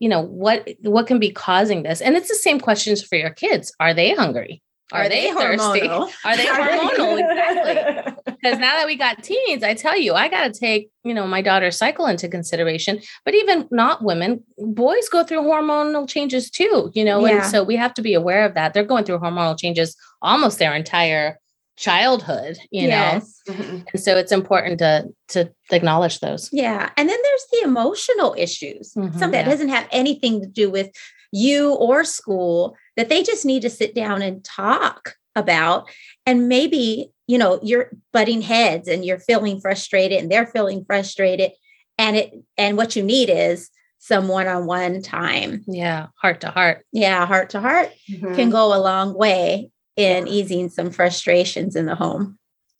you 0.00 0.08
know, 0.08 0.20
what 0.22 0.68
what 0.82 1.06
can 1.06 1.20
be 1.20 1.30
causing 1.30 1.84
this? 1.84 2.00
And 2.00 2.16
it's 2.16 2.28
the 2.28 2.34
same 2.34 2.58
questions 2.58 3.02
for 3.02 3.16
your 3.16 3.30
kids. 3.30 3.72
Are 3.78 3.94
they 3.94 4.14
hungry? 4.14 4.62
Are, 4.92 5.08
they, 5.08 5.32
thirsty? 5.32 5.80
hormonal? 5.80 6.10
Are 6.24 6.36
they 6.36 6.46
hormonal? 6.46 7.18
exactly 7.18 8.12
because 8.42 8.58
now 8.58 8.76
that 8.76 8.86
we 8.86 8.96
got 8.96 9.22
teens, 9.22 9.62
I 9.62 9.74
tell 9.74 9.96
you, 9.96 10.14
I 10.14 10.28
got 10.28 10.52
to 10.52 10.58
take, 10.58 10.90
you 11.04 11.14
know, 11.14 11.26
my 11.26 11.42
daughter's 11.42 11.76
cycle 11.76 12.06
into 12.06 12.28
consideration. 12.28 13.00
But 13.24 13.34
even 13.34 13.68
not 13.70 14.02
women, 14.02 14.42
boys 14.58 15.08
go 15.08 15.24
through 15.24 15.42
hormonal 15.42 16.08
changes 16.08 16.50
too, 16.50 16.90
you 16.94 17.04
know, 17.04 17.24
Yeah. 17.26 17.42
and 17.42 17.44
so 17.46 17.62
we 17.62 17.76
have 17.76 17.94
to 17.94 18.02
be 18.02 18.14
aware 18.14 18.44
of 18.44 18.54
that. 18.54 18.74
They're 18.74 18.84
going 18.84 19.04
through 19.04 19.18
hormonal 19.18 19.58
changes 19.58 19.96
almost 20.22 20.58
their 20.58 20.74
entire 20.74 21.38
childhood, 21.76 22.58
you 22.70 22.88
Yes. 22.88 23.40
Know. 23.48 23.54
And 23.92 24.00
so 24.00 24.16
it's 24.16 24.32
important 24.32 24.78
to 24.80 25.08
to 25.28 25.50
acknowledge 25.70 26.20
those. 26.20 26.50
Yeah. 26.52 26.90
And 26.96 27.08
then 27.08 27.18
there's 27.22 27.46
the 27.52 27.68
emotional 27.68 28.34
issues, 28.36 28.92
Mhm, 28.94 29.18
some 29.18 29.30
that 29.30 29.46
yeah. 29.46 29.50
doesn't 29.50 29.68
have 29.70 29.86
anything 29.90 30.42
to 30.42 30.46
do 30.46 30.70
with 30.70 30.90
you 31.32 31.72
or 31.74 32.04
school, 32.04 32.76
that 33.00 33.08
they 33.08 33.22
just 33.22 33.46
need 33.46 33.62
to 33.62 33.70
sit 33.70 33.94
down 33.94 34.20
and 34.20 34.44
talk 34.44 35.14
about. 35.34 35.88
And 36.26 36.48
maybe, 36.50 37.10
you 37.26 37.38
know, 37.38 37.58
you're 37.62 37.90
butting 38.12 38.42
heads 38.42 38.88
and 38.88 39.04
you're 39.06 39.18
feeling 39.18 39.58
frustrated 39.58 40.20
and 40.20 40.30
they're 40.30 40.46
feeling 40.46 40.84
frustrated. 40.84 41.52
And 41.96 42.16
it 42.16 42.32
and 42.58 42.76
what 42.76 42.94
you 42.96 43.02
need 43.02 43.30
is 43.30 43.70
some 43.98 44.28
one-on-one 44.28 45.00
time. 45.02 45.64
Yeah, 45.66 46.08
heart 46.16 46.42
to 46.42 46.50
heart. 46.50 46.84
Yeah, 46.92 47.24
heart 47.26 47.50
to 47.50 47.60
heart 47.60 47.90
Mhm. 48.10 48.34
can 48.36 48.50
go 48.50 48.74
a 48.74 48.80
long 48.80 49.14
way 49.16 49.70
in 49.96 50.28
easing 50.28 50.68
some 50.68 50.90
frustrations 50.90 51.74
in 51.76 51.86
the 51.86 51.94
home. 51.94 52.36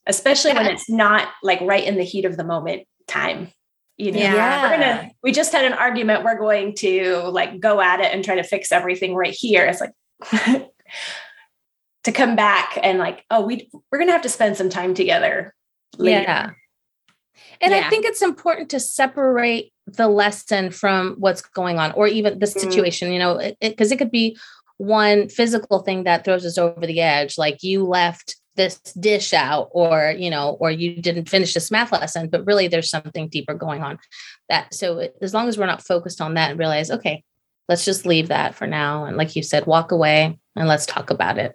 especially 0.07 0.53
when 0.55 0.67
it's 0.67 0.89
not 0.91 1.29
like 1.43 1.61
right 1.61 1.85
in 1.85 1.97
the 1.97 2.03
heat 2.03 2.25
of 2.25 2.37
the 2.37 2.43
moment 2.43 2.83
time. 3.07 3.49
You 3.97 4.11
know, 4.12 4.19
Yeah. 4.19 4.62
we're 4.62 4.77
gonna 4.77 5.11
we 5.23 5.31
just 5.31 5.53
had 5.53 5.65
an 5.67 5.75
argument. 5.75 6.25
We're 6.25 6.39
going 6.39 6.75
to 6.77 7.19
like 7.31 7.61
go 7.61 7.81
at 7.81 8.00
it 8.00 8.12
and 8.12 8.25
try 8.25 8.35
to 8.37 8.43
fix 8.43 8.73
everything 8.73 9.15
right 9.15 9.35
here. 9.39 9.67
It's 9.67 9.81
like 9.81 9.93
to 12.05 12.12
come 12.12 12.37
back 12.37 12.79
and 12.83 12.99
like, 12.99 13.25
oh, 13.31 13.45
we 13.45 13.71
we're 13.91 13.99
gonna 13.99 14.12
have 14.12 14.23
to 14.23 14.29
spend 14.29 14.57
some 14.57 14.69
time 14.71 14.95
together. 14.95 15.55
Later. 15.99 16.23
Yeah. 16.23 16.50
And 17.62 17.75
I 17.75 17.89
think 17.91 18.07
it's 18.07 18.23
important 18.23 18.71
to 18.71 18.81
separate 18.81 19.73
the 19.87 20.09
lesson 20.09 20.71
from 20.71 21.17
what's 21.19 21.43
going 21.43 21.79
on 21.79 21.93
or 21.93 22.07
even 22.07 22.39
the 22.39 22.47
Mm. 22.47 22.61
situation, 22.61 23.12
you 23.12 23.19
know, 23.19 23.37
because 23.39 23.57
it, 23.61 23.77
'cause 23.77 23.93
it 23.93 23.99
could 23.99 24.11
be 24.11 24.37
one 24.79 25.29
physical 25.29 25.81
thing 25.81 26.05
that 26.05 26.25
throws 26.25 26.47
us 26.47 26.57
over 26.57 26.87
the 26.87 27.00
edge, 27.00 27.37
like 27.37 27.62
you 27.62 27.85
left 27.87 28.37
this 28.57 28.79
dish 28.99 29.35
out 29.35 29.69
or, 29.73 30.15
you 30.19 30.31
know, 30.31 30.57
or 30.61 30.71
you 30.71 31.00
didn't 31.03 31.29
finish 31.29 31.53
this 31.55 31.71
math 31.71 31.93
lesson, 31.93 32.29
but 32.29 32.47
really 32.47 32.67
there's 32.67 32.89
something 32.91 33.29
deeper 33.29 33.53
going 33.55 33.83
on. 33.83 33.99
That 34.49 34.73
so 34.73 35.09
as 35.21 35.35
long 35.35 35.49
as 35.49 35.59
we're 35.59 35.67
not 35.67 35.87
focused 35.87 36.21
on 36.21 36.35
that 36.35 36.50
and 36.50 36.59
realize, 36.59 36.91
okay, 36.91 37.23
let's 37.71 37.85
just 37.85 38.05
leave 38.05 38.29
that 38.29 38.57
for 38.57 38.67
now. 38.67 39.05
And 39.05 39.17
like 39.17 39.37
you 39.37 39.45
said, 39.45 39.65
walk 39.65 39.93
away 39.93 40.37
and 40.57 40.69
let's 40.69 40.87
talk 40.87 41.11
about 41.11 41.39
it. 41.39 41.55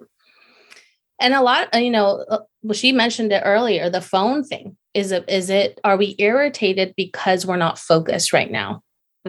And 1.20 1.34
a 1.34 1.42
lot, 1.42 1.68
you 1.80 1.92
know, 1.92 2.24
uh, 2.30 2.40
well, 2.64 2.74
she 2.74 2.94
mentioned 2.94 3.34
it 3.34 3.44
earlier. 3.46 3.90
The 3.90 4.00
phone 4.00 4.46
thing 4.46 4.78
is 4.94 5.12
it 5.12 5.26
is 5.28 5.50
it? 5.50 5.80
Are 5.84 5.98
we 5.98 6.16
irritated 6.18 6.94
because 6.96 7.46
we're 7.46 7.58
not 7.58 7.78
focused 7.78 8.32
right 8.32 8.50
now? 8.50 8.82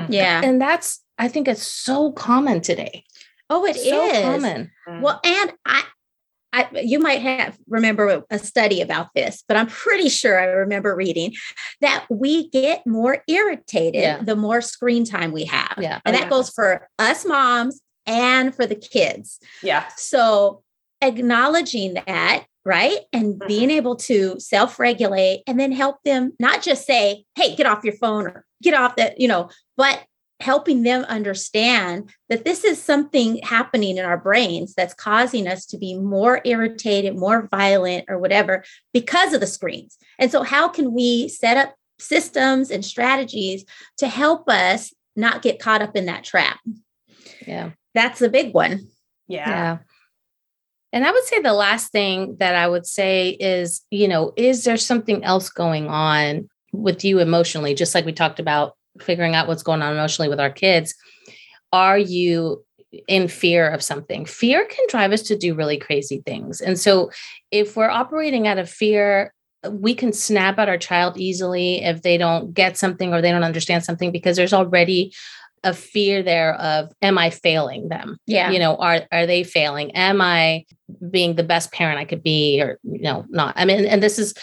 Yeah. 0.09 0.41
And 0.45 0.61
that's 0.61 1.03
I 1.19 1.27
think 1.27 1.49
it's 1.49 1.67
so 1.67 2.13
common 2.13 2.61
today. 2.61 3.05
Oh, 3.51 3.65
it 3.67 3.77
is. 3.77 3.89
so 3.89 4.23
common. 4.23 4.71
Well, 4.87 5.21
and 5.25 5.53
I, 5.67 5.83
I, 6.53 6.69
you 6.83 6.99
might 6.99 7.21
have 7.23 7.59
remember 7.69 8.23
a 8.31 8.39
study 8.39 8.81
about 8.81 9.09
this, 9.15 9.45
but 9.47 9.57
I'm 9.57 9.67
pretty 9.67 10.09
sure 10.09 10.39
I 10.41 10.45
remember 10.47 10.95
reading 10.97 11.35
that 11.81 12.07
we 12.09 12.49
get 12.51 12.87
more 12.87 13.23
irritated 13.29 14.01
Yeah. 14.01 14.23
the 14.23 14.37
more 14.37 14.61
screen 14.61 15.05
time 15.05 15.33
we 15.33 15.45
have, 15.45 15.75
Yeah. 15.79 16.01
and 16.05 16.15
Oh, 16.15 16.19
that 16.19 16.25
yeah. 16.27 16.31
goes 16.31 16.51
for 16.51 16.89
us 16.99 17.27
moms 17.27 17.81
and 18.07 18.55
for 18.55 18.67
the 18.67 18.75
kids. 18.77 19.39
Yeah. 19.63 19.85
So 19.97 20.63
acknowledging 21.03 21.95
that, 22.07 22.45
right, 22.65 23.01
and 23.13 23.35
Mhm. 23.35 23.49
being 23.49 23.71
able 23.71 23.97
to 23.97 24.37
self-regulate, 24.41 25.43
and 25.47 25.59
then 25.61 25.73
help 25.73 25.97
them 26.05 26.33
not 26.41 26.63
just 26.63 26.87
say, 26.87 27.25
"Hey, 27.37 27.55
get 27.55 27.67
off 27.67 27.85
your 27.85 27.95
phone," 27.97 28.27
or 28.27 28.45
"Get 28.63 28.75
off 28.75 28.97
that," 28.97 29.21
you 29.21 29.29
know, 29.29 29.51
but 29.77 30.05
helping 30.41 30.83
them 30.83 31.05
understand 31.05 32.11
that 32.29 32.45
this 32.45 32.65
is 32.65 32.83
something 32.83 33.39
happening 33.43 33.97
in 33.97 34.05
our 34.05 34.19
brains 34.19 34.75
that's 34.75 34.95
causing 34.95 35.49
us 35.49 35.65
to 35.67 35.79
be 35.79 35.99
more 35.99 36.41
irritated, 36.45 37.17
more 37.17 37.49
violent, 37.51 38.05
or 38.09 38.19
whatever 38.19 38.65
because 38.93 39.33
of 39.33 39.41
the 39.41 39.47
screens. 39.47 39.97
And 40.19 40.31
so, 40.31 40.43
how 40.43 40.69
can 40.69 40.93
we 40.93 41.29
set 41.29 41.57
up 41.57 41.75
systems 41.99 42.71
and 42.71 42.85
strategies 42.85 43.65
to 43.99 44.09
help 44.09 44.49
us 44.49 44.93
not 45.15 45.43
get 45.43 45.59
caught 45.59 45.83
up 45.83 45.97
in 45.97 46.07
that 46.07 46.25
trap? 46.25 46.59
Yeah. 47.47 47.71
That's 47.95 48.21
a 48.21 48.29
big 48.29 48.53
one. 48.53 48.89
Yeah. 49.27 49.49
Yeah. 49.49 49.79
And 50.93 51.05
I 51.05 51.11
would 51.11 51.25
say 51.25 51.41
the 51.41 51.53
last 51.53 51.93
thing 51.93 52.37
that 52.39 52.55
I 52.55 52.69
would 52.69 52.87
say 52.87 53.31
is, 53.31 53.83
you 53.91 54.09
know, 54.09 54.33
is 54.37 54.65
there 54.65 54.77
something 54.77 55.25
else 55.25 55.51
going 55.51 55.89
on 55.89 56.49
with 56.73 57.05
you 57.05 57.19
emotionally? 57.19 57.75
Just 57.75 57.95
like 57.95 58.05
we 58.05 58.13
talked 58.13 58.39
about 58.39 58.77
figuring 59.01 59.35
out 59.35 59.49
what's 59.49 59.63
going 59.63 59.83
on 59.83 59.93
emotionally 59.93 60.29
with 60.29 60.41
our 60.41 60.51
kids. 60.51 60.95
Are 61.73 61.99
you 61.99 62.65
in 63.09 63.29
fear 63.29 63.69
of 63.69 63.83
something? 63.83 64.25
Fear 64.25 64.67
can 64.67 64.87
drive 64.89 65.13
us 65.13 65.23
to 65.23 65.37
do 65.37 65.55
really 65.55 65.79
crazy 65.79 66.23
things. 66.25 66.61
And 66.61 66.79
so 66.79 67.11
if 67.51 67.77
we're 67.77 67.91
operating 67.91 68.47
out 68.47 68.59
of 68.59 68.71
fear, 68.71 69.33
we 69.71 69.95
can 69.95 70.13
snap 70.13 70.59
at 70.59 70.69
our 70.69 70.79
child 70.79 71.19
easily 71.19 71.83
if 71.83 72.03
they 72.03 72.17
don't 72.19 72.55
get 72.55 72.77
something 72.77 73.13
or 73.13 73.21
they 73.21 73.33
don't 73.33 73.45
understand 73.45 73.85
something 73.85 74.13
because 74.13 74.37
there's 74.37 74.53
already 74.53 75.13
a 75.65 75.75
fear 75.75 76.23
there 76.23 76.55
of 76.55 76.93
am 77.03 77.19
I 77.19 77.31
failing 77.31 77.89
them? 77.89 78.19
Yeah. 78.27 78.51
you 78.51 78.59
know 78.59 78.77
are 78.77 79.03
are 79.11 79.27
they 79.27 79.43
failing 79.43 79.91
am 79.93 80.21
i 80.21 80.65
being 81.11 81.35
the 81.35 81.43
best 81.43 81.73
parent 81.73 81.99
i 81.99 82.05
could 82.05 82.23
be 82.23 82.61
or 82.61 82.79
you 82.85 83.01
know 83.01 83.25
not 83.29 83.55
i 83.57 83.65
mean 83.65 83.85
and 83.85 84.03
this 84.03 84.19
is 84.19 84.35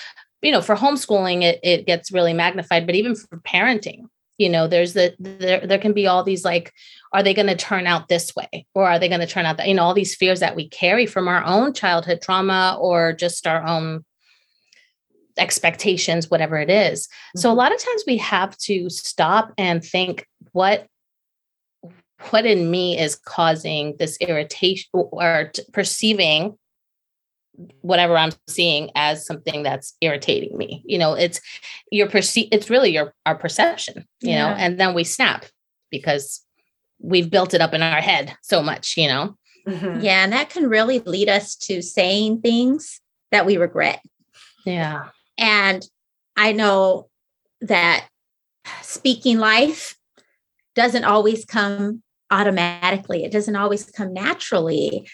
you 0.42 0.52
know 0.52 0.62
for 0.62 0.76
homeschooling 0.76 1.44
it, 1.44 1.60
it 1.64 1.86
gets 1.86 2.12
really 2.12 2.34
magnified 2.34 2.86
but 2.86 2.96
even 2.96 3.16
for 3.16 3.38
parenting 3.38 4.04
you 4.44 4.50
know 4.50 4.68
there's 4.68 4.94
the 4.94 5.16
there, 5.20 5.66
there 5.66 5.80
can 5.80 5.94
be 5.94 6.08
all 6.08 6.24
these 6.24 6.44
like 6.46 6.74
are 7.12 7.24
they 7.24 7.34
going 7.34 7.48
to 7.48 7.56
turn 7.56 7.86
out 7.86 8.08
this 8.08 8.36
way? 8.36 8.66
Or 8.74 8.90
are 8.90 8.98
they 8.98 9.08
going 9.08 9.22
to 9.22 9.28
turn 9.28 9.46
out 9.46 9.58
that 9.58 9.68
you 9.68 9.74
know 9.74 9.84
all 9.84 9.94
these 9.94 10.16
fears 10.16 10.40
that 10.42 10.56
we 10.56 10.68
carry 10.68 11.06
from 11.06 11.28
our 11.28 11.44
own 11.44 11.74
childhood 11.74 12.22
trauma 12.22 12.78
or 12.80 13.14
just 13.14 13.48
our 13.48 13.64
own 13.66 14.04
expectations 15.38 16.30
whatever 16.30 16.58
it 16.58 16.70
is. 16.70 17.08
So 17.36 17.50
a 17.50 17.52
mm-hmm. 17.52 17.60
lot 17.60 17.74
of 17.74 17.82
times 17.82 18.04
we 18.06 18.18
have 18.18 18.58
to 18.60 18.90
stop 18.90 19.52
and 19.58 19.84
think 19.84 20.28
what 20.52 20.88
what 22.30 22.46
in 22.46 22.72
me 22.72 22.98
is 22.98 23.16
causing 23.16 23.96
this 23.98 24.18
irritation 24.22 24.90
or 24.94 25.52
perceiving 25.74 26.58
whatever 27.82 28.18
I'm 28.18 28.32
seeing 28.48 28.90
as 28.96 29.26
something 29.26 29.64
that's 29.64 29.96
irritating 30.02 30.58
me. 30.58 30.84
You 30.86 30.98
know, 30.98 31.14
it's 31.14 31.40
your 31.92 32.10
perceive 32.10 32.50
it's 32.52 32.70
really 32.70 32.92
your 32.92 33.14
our 33.26 33.36
perception, 33.36 34.06
you 34.22 34.34
know, 34.34 34.48
and 34.48 34.80
then 34.80 34.94
we 34.94 35.04
snap 35.04 35.46
because 35.92 36.42
we've 37.00 37.30
built 37.30 37.54
it 37.54 37.62
up 37.62 37.74
in 37.74 37.82
our 37.82 38.02
head 38.02 38.36
so 38.42 38.64
much, 38.64 38.98
you 38.98 39.08
know. 39.08 39.38
Mhm. 39.68 40.04
Yeah. 40.04 40.24
And 40.24 40.34
that 40.34 40.50
can 40.50 40.68
really 40.68 41.00
lead 41.00 41.30
us 41.30 41.56
to 41.56 41.82
saying 41.82 42.42
things 42.42 43.00
that 43.32 43.46
we 43.46 43.58
regret. 43.58 44.02
Yeah. 44.66 45.10
And 45.38 45.86
I 46.36 46.52
know 46.52 47.10
that 47.62 48.08
speaking 48.82 49.38
life 49.38 49.96
doesn't 50.76 51.04
always 51.04 51.46
come 51.46 52.02
automatically. 52.32 53.24
It 53.24 53.32
doesn't 53.32 53.56
always 53.56 53.90
come 53.92 54.14
naturally. 54.14 55.08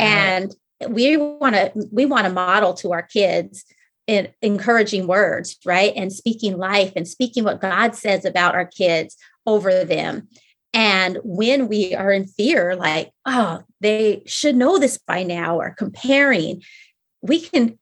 And 0.00 0.54
we 0.88 1.16
want 1.16 1.54
to 1.54 1.72
we 1.90 2.06
want 2.06 2.26
to 2.26 2.32
model 2.32 2.74
to 2.74 2.92
our 2.92 3.02
kids 3.02 3.64
in 4.06 4.28
encouraging 4.42 5.06
words, 5.06 5.56
right? 5.64 5.92
And 5.94 6.12
speaking 6.12 6.56
life 6.56 6.92
and 6.96 7.06
speaking 7.06 7.44
what 7.44 7.60
God 7.60 7.94
says 7.94 8.24
about 8.24 8.54
our 8.54 8.66
kids 8.66 9.16
over 9.46 9.84
them. 9.84 10.28
And 10.74 11.18
when 11.22 11.68
we 11.68 11.94
are 11.94 12.10
in 12.10 12.26
fear, 12.26 12.74
like, 12.74 13.10
oh, 13.26 13.62
they 13.80 14.22
should 14.26 14.56
know 14.56 14.78
this 14.78 14.98
by 14.98 15.22
now, 15.22 15.60
or 15.60 15.74
comparing, 15.76 16.62
we 17.20 17.40
can 17.40 17.78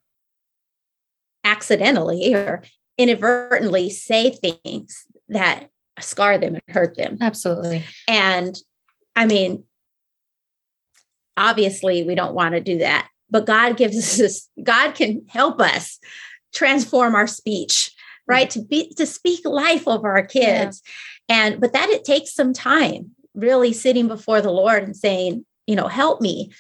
accidentally 1.45 2.35
or 2.35 2.63
inadvertently 2.99 3.91
say 3.91 4.31
things 4.31 5.07
that 5.29 5.69
scar 6.01 6.37
them 6.39 6.55
and 6.55 6.63
hurt 6.75 6.97
them. 6.97 7.19
Absolutely. 7.21 7.85
And 8.09 8.57
I 9.17 9.27
mean, 9.27 9.65
obviously, 11.37 12.03
we 12.03 12.15
don't 12.15 12.35
want 12.35 12.55
to 12.55 12.61
do 12.61 12.79
that, 12.79 13.09
but 13.31 13.47
God 13.47 13.77
gives 13.77 14.21
us, 14.21 14.49
God 14.63 14.95
can 14.95 15.25
help 15.29 15.61
us 15.61 15.99
transform 16.53 17.15
our 17.15 17.27
speech, 17.27 17.93
right? 18.27 18.51
To 18.51 18.63
be, 18.63 18.93
to 18.95 19.07
speak 19.07 19.45
life 19.45 19.87
over 19.87 20.11
our 20.11 20.27
kids. 20.27 20.83
Yeah. 21.29 21.47
And, 21.47 21.61
but 21.61 21.73
that 21.73 21.91
it 21.91 22.05
takes 22.05 22.35
some 22.35 22.53
time 22.53 23.13
really 23.35 23.73
sitting 23.73 24.09
before 24.09 24.41
the 24.41 24.51
Lord 24.51 24.83
and 24.83 24.97
saying, 24.97 25.47
you 25.67 25.77
know, 25.77 25.87
help 25.87 26.21
me 26.21 26.53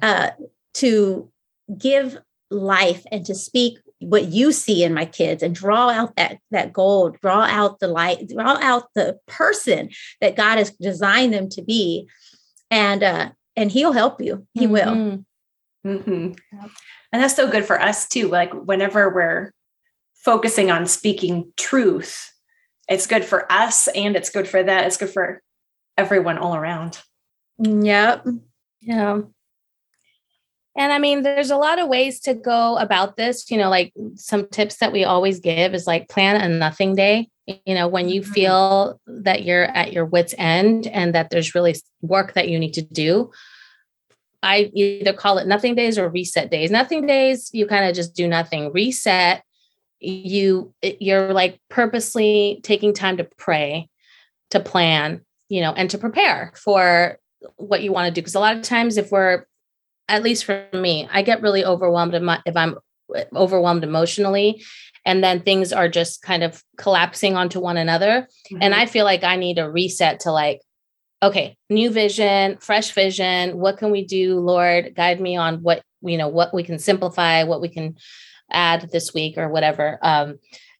uh, 0.00 0.30
to 0.74 1.30
give 1.76 2.18
life 2.50 3.04
and 3.10 3.24
to 3.26 3.34
speak 3.34 3.78
what 4.00 4.26
you 4.26 4.52
see 4.52 4.82
in 4.82 4.92
my 4.92 5.04
kids 5.04 5.42
and 5.42 5.54
draw 5.54 5.88
out 5.88 6.16
that 6.16 6.38
that 6.50 6.72
gold 6.72 7.16
draw 7.20 7.42
out 7.42 7.78
the 7.78 7.86
light 7.86 8.28
draw 8.28 8.58
out 8.60 8.88
the 8.94 9.16
person 9.26 9.88
that 10.20 10.36
god 10.36 10.58
has 10.58 10.70
designed 10.72 11.32
them 11.32 11.48
to 11.48 11.62
be 11.62 12.08
and 12.70 13.02
uh 13.02 13.30
and 13.56 13.70
he'll 13.70 13.92
help 13.92 14.20
you. 14.20 14.46
He 14.54 14.66
mm-hmm. 14.66 14.72
will 14.72 15.24
mm-hmm. 15.86 16.32
and 17.12 17.22
that's 17.22 17.34
so 17.36 17.50
good 17.50 17.64
for 17.64 17.80
us 17.80 18.08
too 18.08 18.28
like 18.28 18.52
whenever 18.52 19.10
we're 19.10 19.52
focusing 20.14 20.70
on 20.70 20.86
speaking 20.86 21.52
truth 21.56 22.32
it's 22.88 23.06
good 23.06 23.24
for 23.24 23.50
us 23.50 23.88
and 23.88 24.14
it's 24.14 24.30
good 24.30 24.46
for 24.46 24.62
that 24.62 24.86
it's 24.86 24.96
good 24.96 25.10
for 25.10 25.42
everyone 25.98 26.38
all 26.38 26.54
around. 26.54 27.00
Yep. 27.58 28.26
Yeah 28.80 29.22
and 30.76 30.92
I 30.92 30.98
mean, 30.98 31.22
there's 31.22 31.50
a 31.50 31.56
lot 31.56 31.78
of 31.78 31.88
ways 31.88 32.20
to 32.20 32.34
go 32.34 32.78
about 32.78 33.16
this. 33.16 33.50
You 33.50 33.58
know, 33.58 33.68
like 33.68 33.92
some 34.14 34.48
tips 34.48 34.76
that 34.76 34.92
we 34.92 35.04
always 35.04 35.40
give 35.40 35.74
is 35.74 35.86
like 35.86 36.08
plan 36.08 36.40
a 36.40 36.48
nothing 36.48 36.94
day. 36.94 37.28
You 37.46 37.74
know, 37.74 37.88
when 37.88 38.08
you 38.08 38.22
mm-hmm. 38.22 38.32
feel 38.32 39.00
that 39.06 39.42
you're 39.42 39.64
at 39.64 39.92
your 39.92 40.06
wits' 40.06 40.34
end 40.38 40.86
and 40.86 41.14
that 41.14 41.30
there's 41.30 41.54
really 41.54 41.74
work 42.00 42.34
that 42.34 42.48
you 42.48 42.58
need 42.58 42.74
to 42.74 42.82
do, 42.82 43.30
I 44.42 44.70
either 44.74 45.12
call 45.12 45.38
it 45.38 45.46
nothing 45.46 45.74
days 45.74 45.98
or 45.98 46.08
reset 46.08 46.50
days. 46.50 46.70
Nothing 46.70 47.06
days, 47.06 47.50
you 47.52 47.66
kind 47.66 47.84
of 47.88 47.94
just 47.94 48.14
do 48.14 48.26
nothing. 48.26 48.72
Reset, 48.72 49.42
you 50.00 50.72
you're 50.82 51.34
like 51.34 51.60
purposely 51.68 52.60
taking 52.62 52.94
time 52.94 53.18
to 53.18 53.24
pray, 53.36 53.88
to 54.50 54.60
plan, 54.60 55.20
you 55.48 55.60
know, 55.60 55.72
and 55.72 55.90
to 55.90 55.98
prepare 55.98 56.52
for 56.56 57.18
what 57.56 57.82
you 57.82 57.92
want 57.92 58.08
to 58.08 58.12
do. 58.12 58.22
Because 58.22 58.34
a 58.34 58.40
lot 58.40 58.56
of 58.56 58.62
times, 58.62 58.96
if 58.96 59.12
we're 59.12 59.44
at 60.08 60.22
least 60.22 60.44
for 60.44 60.66
me, 60.72 61.08
I 61.12 61.22
get 61.22 61.42
really 61.42 61.64
overwhelmed 61.64 62.14
if 62.14 62.56
I'm 62.56 62.78
overwhelmed 63.34 63.84
emotionally 63.84 64.62
and 65.04 65.22
then 65.22 65.40
things 65.40 65.72
are 65.72 65.88
just 65.88 66.22
kind 66.22 66.42
of 66.42 66.62
collapsing 66.76 67.36
onto 67.36 67.60
one 67.60 67.76
another 67.76 68.28
mm-hmm. 68.50 68.58
and 68.62 68.74
i 68.74 68.86
feel 68.86 69.04
like 69.04 69.24
i 69.24 69.36
need 69.36 69.58
a 69.58 69.70
reset 69.70 70.20
to 70.20 70.32
like 70.32 70.60
okay 71.22 71.56
new 71.70 71.90
vision 71.90 72.56
fresh 72.58 72.92
vision 72.92 73.58
what 73.58 73.76
can 73.76 73.90
we 73.90 74.04
do 74.04 74.38
lord 74.38 74.94
guide 74.94 75.20
me 75.20 75.36
on 75.36 75.56
what 75.62 75.82
you 76.02 76.16
know 76.16 76.28
what 76.28 76.54
we 76.54 76.62
can 76.62 76.78
simplify 76.78 77.44
what 77.44 77.60
we 77.60 77.68
can 77.68 77.96
add 78.50 78.88
this 78.92 79.14
week 79.14 79.38
or 79.38 79.48
whatever 79.48 79.98
um 80.02 80.38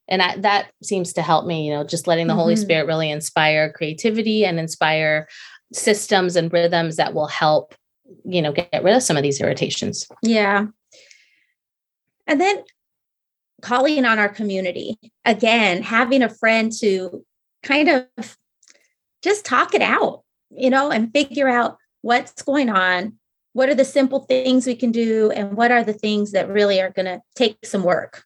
and 0.08 0.20
I, 0.20 0.36
that 0.38 0.70
seems 0.82 1.12
to 1.14 1.22
help 1.22 1.46
me 1.46 1.66
you 1.66 1.72
know 1.72 1.84
just 1.84 2.06
letting 2.06 2.26
the 2.26 2.32
mm-hmm. 2.32 2.40
holy 2.40 2.56
spirit 2.56 2.86
really 2.86 3.10
inspire 3.10 3.72
creativity 3.72 4.44
and 4.44 4.58
inspire 4.58 5.28
systems 5.72 6.36
and 6.36 6.52
rhythms 6.52 6.96
that 6.96 7.14
will 7.14 7.28
help 7.28 7.74
you 8.24 8.42
know, 8.42 8.52
get, 8.52 8.82
rid 8.82 8.96
of 8.96 9.02
some 9.02 9.16
of 9.16 9.22
these 9.22 9.40
irritations. 9.40 10.06
Yeah. 10.22 10.66
And 12.26 12.40
then 12.40 12.62
calling 13.60 14.04
on 14.04 14.18
our 14.18 14.28
community 14.28 14.98
again, 15.24 15.82
having 15.82 16.22
a 16.22 16.28
friend 16.28 16.72
to 16.80 17.24
kind 17.62 17.88
of 17.88 18.36
just 19.22 19.44
talk 19.44 19.74
it 19.74 19.82
out, 19.82 20.22
you 20.50 20.70
know, 20.70 20.90
and 20.90 21.12
figure 21.12 21.48
out 21.48 21.78
what's 22.02 22.42
going 22.42 22.68
on. 22.68 23.14
What 23.54 23.68
are 23.68 23.74
the 23.74 23.84
simple 23.84 24.20
things 24.20 24.66
we 24.66 24.74
can 24.74 24.92
do? 24.92 25.30
And 25.30 25.56
what 25.56 25.70
are 25.70 25.84
the 25.84 25.92
things 25.92 26.32
that 26.32 26.48
really 26.48 26.80
are 26.80 26.90
going 26.90 27.06
to 27.06 27.20
take 27.36 27.58
some 27.64 27.84
work? 27.84 28.24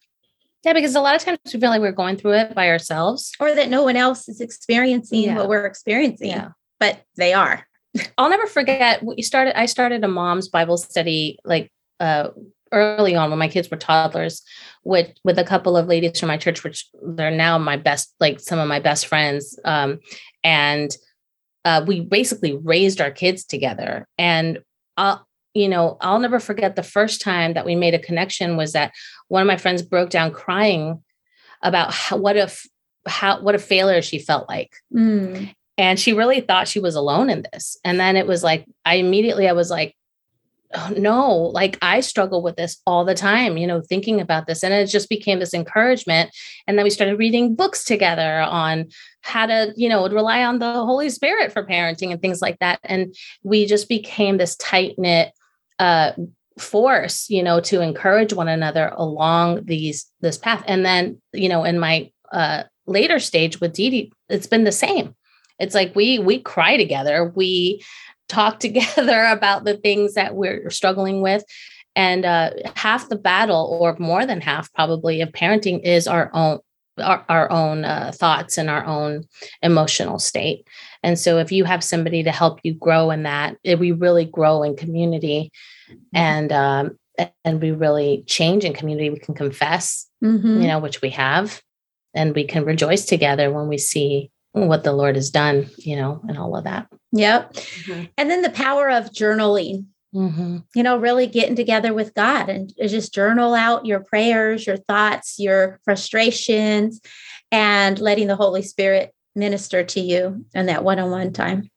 Yeah, 0.63 0.73
because 0.73 0.95
a 0.95 1.01
lot 1.01 1.15
of 1.15 1.21
times 1.21 1.39
we 1.45 1.59
feel 1.59 1.69
like 1.69 1.81
we're 1.81 1.91
going 1.91 2.17
through 2.17 2.33
it 2.33 2.55
by 2.55 2.69
ourselves, 2.69 3.31
or 3.39 3.53
that 3.53 3.69
no 3.69 3.83
one 3.83 3.95
else 3.95 4.27
is 4.27 4.41
experiencing 4.41 5.23
yeah. 5.23 5.35
what 5.35 5.49
we're 5.49 5.65
experiencing, 5.65 6.29
yeah. 6.29 6.49
but 6.79 7.03
they 7.15 7.33
are. 7.33 7.66
I'll 8.17 8.29
never 8.29 8.47
forget 8.47 9.03
we 9.03 9.21
started 9.21 9.59
I 9.59 9.65
started 9.65 10.03
a 10.03 10.07
mom's 10.07 10.47
Bible 10.47 10.77
study 10.77 11.39
like 11.43 11.71
uh 11.99 12.29
early 12.71 13.15
on 13.15 13.29
when 13.29 13.39
my 13.39 13.47
kids 13.47 13.69
were 13.69 13.77
toddlers 13.77 14.43
with 14.83 15.09
with 15.23 15.39
a 15.39 15.43
couple 15.43 15.77
of 15.77 15.87
ladies 15.87 16.19
from 16.19 16.27
my 16.27 16.37
church 16.37 16.63
which 16.63 16.87
they're 17.01 17.31
now 17.31 17.57
my 17.57 17.77
best 17.77 18.13
like 18.19 18.39
some 18.39 18.59
of 18.59 18.67
my 18.67 18.79
best 18.79 19.07
friends 19.07 19.57
um 19.63 19.99
and 20.43 20.97
uh 21.65 21.83
we 21.87 22.01
basically 22.01 22.57
raised 22.57 22.99
our 22.99 23.11
kids 23.11 23.45
together 23.45 24.05
and 24.17 24.59
uh 24.97 25.17
you 25.53 25.69
know 25.69 25.97
I'll 26.01 26.19
never 26.19 26.39
forget 26.39 26.75
the 26.75 26.83
first 26.83 27.21
time 27.21 27.53
that 27.53 27.65
we 27.65 27.75
made 27.75 27.93
a 27.93 27.99
connection 27.99 28.57
was 28.57 28.73
that 28.73 28.91
one 29.27 29.41
of 29.41 29.47
my 29.47 29.57
friends 29.57 29.81
broke 29.81 30.09
down 30.09 30.31
crying 30.31 31.03
about 31.63 31.93
how, 31.93 32.17
what 32.17 32.35
if 32.35 32.65
how 33.07 33.41
what 33.41 33.55
a 33.55 33.59
failure 33.59 34.01
she 34.01 34.19
felt 34.19 34.47
like 34.49 34.75
mm. 34.93 35.53
And 35.77 35.99
she 35.99 36.13
really 36.13 36.41
thought 36.41 36.67
she 36.67 36.79
was 36.79 36.95
alone 36.95 37.29
in 37.29 37.45
this. 37.51 37.77
And 37.83 37.99
then 37.99 38.15
it 38.15 38.27
was 38.27 38.43
like, 38.43 38.65
I 38.85 38.95
immediately, 38.95 39.47
I 39.47 39.53
was 39.53 39.69
like, 39.69 39.95
oh, 40.73 40.93
no, 40.97 41.31
like 41.31 41.77
I 41.81 41.99
struggle 41.99 42.41
with 42.41 42.55
this 42.55 42.81
all 42.85 43.05
the 43.05 43.13
time, 43.13 43.57
you 43.57 43.67
know, 43.67 43.81
thinking 43.81 44.19
about 44.19 44.47
this. 44.47 44.63
And 44.63 44.73
it 44.73 44.87
just 44.87 45.07
became 45.07 45.39
this 45.39 45.53
encouragement. 45.53 46.31
And 46.65 46.77
then 46.77 46.83
we 46.83 46.89
started 46.89 47.19
reading 47.19 47.55
books 47.55 47.85
together 47.85 48.41
on 48.41 48.87
how 49.21 49.45
to, 49.45 49.73
you 49.75 49.87
know, 49.87 50.07
rely 50.09 50.43
on 50.43 50.59
the 50.59 50.73
Holy 50.73 51.09
Spirit 51.09 51.51
for 51.51 51.65
parenting 51.65 52.11
and 52.11 52.21
things 52.21 52.41
like 52.41 52.59
that. 52.59 52.79
And 52.83 53.15
we 53.43 53.65
just 53.65 53.87
became 53.87 54.37
this 54.37 54.55
tight 54.55 54.95
knit, 54.97 55.31
uh, 55.79 56.13
force 56.59 57.29
you 57.29 57.43
know 57.43 57.59
to 57.59 57.81
encourage 57.81 58.33
one 58.33 58.47
another 58.47 58.91
along 58.95 59.63
these 59.65 60.11
this 60.21 60.37
path 60.37 60.63
and 60.67 60.83
then 60.83 61.21
you 61.33 61.47
know 61.47 61.63
in 61.63 61.79
my 61.79 62.11
uh 62.31 62.63
later 62.87 63.19
stage 63.19 63.61
with 63.61 63.73
Dee 63.73 64.11
it's 64.29 64.47
been 64.47 64.63
the 64.63 64.71
same 64.71 65.15
it's 65.59 65.75
like 65.75 65.95
we 65.95 66.19
we 66.19 66.39
cry 66.39 66.77
together. 66.77 67.31
We 67.35 67.83
talk 68.27 68.59
together 68.61 69.25
about 69.25 69.63
the 69.63 69.77
things 69.77 70.13
that 70.13 70.35
we're 70.35 70.69
struggling 70.69 71.21
with. 71.21 71.43
And 71.95 72.25
uh, 72.25 72.51
half 72.75 73.09
the 73.09 73.15
battle, 73.15 73.75
or 73.81 73.95
more 73.97 74.23
than 74.25 74.39
half 74.39 74.71
probably, 74.73 75.21
of 75.21 75.29
parenting 75.29 75.81
is 75.81 76.07
our 76.07 76.29
own 76.33 76.59
our, 76.99 77.23
our 77.29 77.51
own 77.51 77.85
uh, 77.85 78.11
thoughts 78.13 78.57
and 78.57 78.69
our 78.69 78.85
own 78.85 79.23
emotional 79.61 80.19
state. 80.19 80.67
And 81.03 81.17
so, 81.17 81.39
if 81.39 81.51
you 81.51 81.63
have 81.63 81.83
somebody 81.83 82.23
to 82.23 82.31
help 82.31 82.59
you 82.63 82.73
grow 82.73 83.09
in 83.11 83.23
that, 83.23 83.57
it, 83.63 83.79
we 83.79 83.91
really 83.91 84.25
grow 84.25 84.61
in 84.63 84.75
community, 84.75 85.51
mm-hmm. 85.89 85.97
and 86.13 86.51
um, 86.51 86.97
and 87.43 87.61
we 87.61 87.71
really 87.71 88.23
change 88.27 88.63
in 88.63 88.73
community. 88.73 89.09
We 89.09 89.19
can 89.19 89.33
confess, 89.33 90.07
mm-hmm. 90.23 90.61
you 90.61 90.67
know, 90.67 90.77
which 90.79 91.01
we 91.01 91.09
have, 91.11 91.61
and 92.13 92.35
we 92.35 92.43
can 92.45 92.63
rejoice 92.63 93.05
together 93.05 93.51
when 93.51 93.67
we 93.67 93.79
see 93.79 94.29
what 94.65 94.83
the 94.83 94.93
Lord 94.93 95.15
has 95.15 95.29
done, 95.29 95.69
you 95.77 95.95
know, 95.95 96.21
and 96.27 96.37
all 96.37 96.55
of 96.55 96.63
that. 96.63 96.87
Yep. 97.11 97.53
Mm-hmm. 97.53 98.05
And 98.17 98.29
then 98.29 98.41
the 98.41 98.49
power 98.49 98.89
of 98.89 99.11
journaling. 99.11 99.85
Mm-hmm. 100.15 100.59
You 100.73 100.83
know, 100.83 100.97
really 100.97 101.27
getting 101.27 101.55
together 101.55 101.93
with 101.93 102.15
God 102.15 102.49
and 102.49 102.73
just 102.79 103.13
journal 103.13 103.53
out 103.53 103.85
your 103.85 103.99
prayers, 103.99 104.65
your 104.65 104.77
thoughts, 104.77 105.37
your 105.37 105.79
frustrations, 105.83 107.01
and 107.51 107.99
letting 107.99 108.27
the 108.27 108.37
Holy 108.37 108.61
Spirit 108.61 109.13
minister 109.35 109.83
to 109.83 109.99
you 109.99 110.45
in 110.53 110.67
that 110.67 110.83
one 110.83 110.97
on 110.97 111.11
one 111.11 111.33
time. 111.33 111.69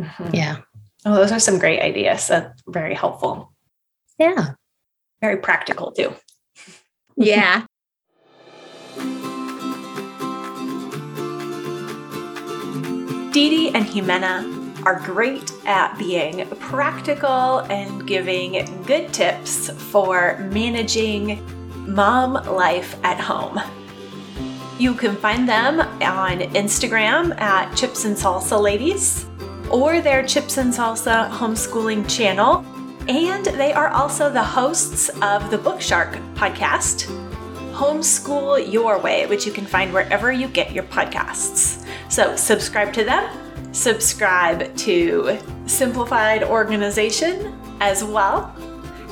Mm-hmm. 0.00 0.34
Yeah. 0.34 0.56
Oh, 1.04 1.14
those 1.14 1.30
are 1.30 1.38
some 1.38 1.58
great 1.58 1.80
ideas. 1.80 2.26
That's 2.28 2.62
very 2.66 2.94
helpful. 2.94 3.52
Yeah. 4.18 4.52
Very 5.20 5.36
practical 5.36 5.92
too. 5.92 6.14
yeah. 7.16 7.66
Dee 13.34 13.70
and 13.74 13.84
Ximena 13.84 14.86
are 14.86 15.00
great 15.00 15.52
at 15.66 15.98
being 15.98 16.46
practical 16.60 17.58
and 17.68 18.06
giving 18.06 18.64
good 18.84 19.12
tips 19.12 19.70
for 19.90 20.38
managing 20.52 21.44
mom 21.84 22.34
life 22.34 22.94
at 23.02 23.18
home. 23.18 23.60
You 24.78 24.94
can 24.94 25.16
find 25.16 25.48
them 25.48 25.80
on 25.80 26.42
Instagram 26.54 27.36
at 27.40 27.74
Chips 27.74 28.04
and 28.04 28.16
Salsa 28.16 28.62
Ladies 28.62 29.26
or 29.68 30.00
their 30.00 30.24
Chips 30.24 30.58
and 30.58 30.72
Salsa 30.72 31.28
homeschooling 31.30 32.08
channel. 32.08 32.64
And 33.08 33.46
they 33.46 33.72
are 33.72 33.88
also 33.88 34.30
the 34.30 34.44
hosts 34.44 35.08
of 35.22 35.50
the 35.50 35.58
Bookshark 35.58 36.14
podcast, 36.36 37.08
Homeschool 37.74 38.72
Your 38.72 38.98
Way, 38.98 39.26
which 39.26 39.46
you 39.46 39.52
can 39.52 39.66
find 39.66 39.92
wherever 39.92 40.32
you 40.32 40.48
get 40.48 40.72
your 40.72 40.84
podcasts. 40.84 41.84
So 42.08 42.36
subscribe 42.36 42.92
to 42.94 43.04
them 43.04 43.28
subscribe 43.74 44.74
to 44.76 45.36
Simplified 45.66 46.44
Organization 46.44 47.60
as 47.80 48.04
well. 48.04 48.54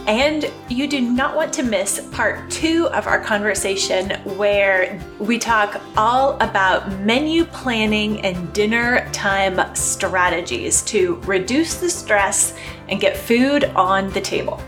And 0.06 0.50
you 0.68 0.88
do 0.88 1.00
not 1.00 1.36
want 1.36 1.52
to 1.54 1.62
miss 1.62 2.08
part 2.12 2.50
two 2.50 2.88
of 2.88 3.06
our 3.06 3.20
conversation 3.20 4.10
where 4.36 5.00
we 5.20 5.38
talk 5.38 5.80
all 5.96 6.34
about 6.40 6.90
menu 7.00 7.44
planning 7.44 8.20
and 8.22 8.52
dinner 8.52 9.08
time 9.12 9.74
strategies 9.76 10.82
to 10.82 11.16
reduce 11.24 11.74
the 11.74 11.90
stress 11.90 12.56
and 12.88 13.00
get 13.00 13.16
food 13.16 13.64
on 13.76 14.10
the 14.10 14.20
table. 14.20 14.60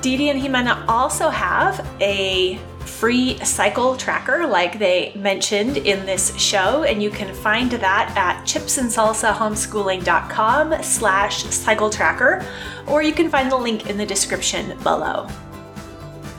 Dee 0.00 0.30
and 0.30 0.40
Ximena 0.40 0.86
also 0.88 1.28
have 1.28 1.86
a 2.00 2.58
free 2.80 3.38
cycle 3.44 3.96
tracker 3.96 4.46
like 4.46 4.78
they 4.78 5.12
mentioned 5.14 5.78
in 5.78 6.04
this 6.06 6.36
show 6.36 6.84
and 6.84 7.02
you 7.02 7.10
can 7.10 7.34
find 7.34 7.72
that 7.72 8.14
at 8.16 8.44
chipsandsalsahomeschooling.com 8.44 10.82
slash 10.82 11.42
cycle 11.44 11.90
tracker 11.90 12.46
or 12.86 13.02
you 13.02 13.12
can 13.12 13.28
find 13.30 13.50
the 13.50 13.56
link 13.56 13.90
in 13.90 13.96
the 13.96 14.06
description 14.06 14.78
below. 14.82 15.26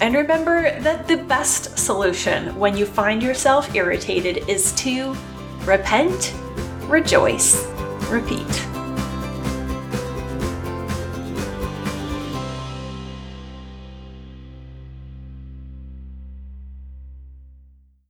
And 0.01 0.15
remember 0.15 0.79
that 0.81 1.07
the 1.07 1.17
best 1.17 1.77
solution 1.77 2.57
when 2.57 2.75
you 2.75 2.87
find 2.87 3.21
yourself 3.21 3.75
irritated 3.75 4.49
is 4.49 4.71
to 4.73 5.15
repent 5.65 6.33
rejoice 6.87 7.63
repeat 8.09 8.70